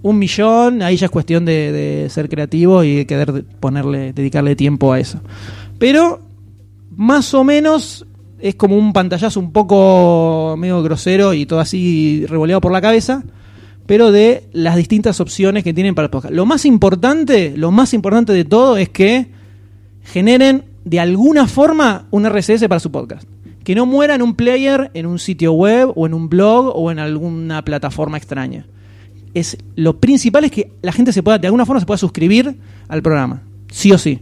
[0.02, 4.94] un millón, ahí ya es cuestión de, ser creativo y de querer ponerle, dedicarle tiempo
[4.94, 5.20] a eso.
[5.78, 6.22] Pero
[6.96, 8.06] más o menos
[8.40, 13.24] es como un pantallazo un poco medio grosero y todo así revoleado por la cabeza,
[13.86, 16.34] pero de las distintas opciones que tienen para el podcast.
[16.34, 19.28] Lo más importante, lo más importante de todo es que
[20.04, 23.28] generen de alguna forma un RSS para su podcast.
[23.64, 26.92] Que no muera en un player, en un sitio web o en un blog o
[26.92, 28.66] en alguna plataforma extraña.
[29.76, 33.02] Lo principal es que la gente se pueda, de alguna forma se pueda suscribir al
[33.02, 33.42] programa.
[33.72, 34.22] Sí o sí.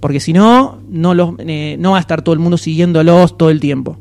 [0.00, 3.50] Porque si no, no, los, eh, no va a estar todo el mundo siguiéndolos todo
[3.50, 3.98] el tiempo.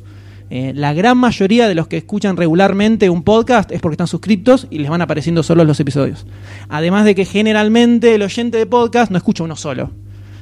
[0.50, 4.68] Eh, la gran mayoría de los que escuchan regularmente un podcast es porque están suscriptos
[4.70, 6.26] y les van apareciendo solos los episodios.
[6.70, 9.92] Además de que generalmente el oyente de podcast no escucha uno solo.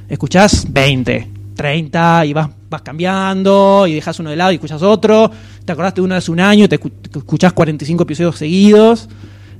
[0.09, 5.31] Escuchás 20, 30 y vas, vas cambiando y dejas uno de lado y escuchas otro.
[5.63, 9.07] Te acordaste de uno hace un año y te escuchás 45 episodios seguidos.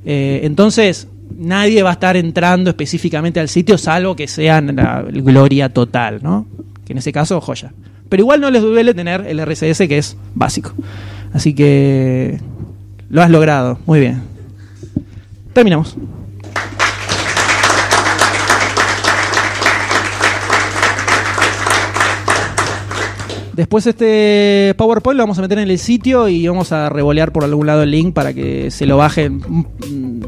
[0.06, 5.70] Eh, entonces, nadie va a estar entrando específicamente al sitio salvo que sean la gloria
[5.70, 6.46] total, ¿no?
[6.86, 7.74] Que en ese caso, joya.
[8.10, 10.74] Pero igual no les duele tener el RSS que es básico.
[11.34, 12.40] Así que
[13.10, 13.80] Lo has logrado.
[13.86, 14.22] Muy bien.
[15.54, 15.96] Terminamos.
[23.54, 27.44] Después este PowerPoint lo vamos a meter en el sitio y vamos a revolear por
[27.44, 29.38] algún lado el link para que se lo bajen.
[29.38, 30.22] Mm,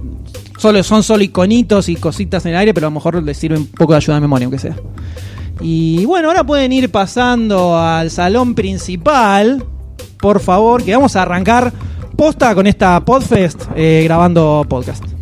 [0.57, 3.57] Solo, son solo iconitos y cositas en el aire, pero a lo mejor les sirve
[3.57, 4.75] un poco de ayuda de memoria, aunque sea.
[5.61, 9.63] Y bueno, ahora pueden ir pasando al salón principal,
[10.19, 11.73] por favor, que vamos a arrancar
[12.15, 15.14] posta con esta Podfest eh, grabando podcast.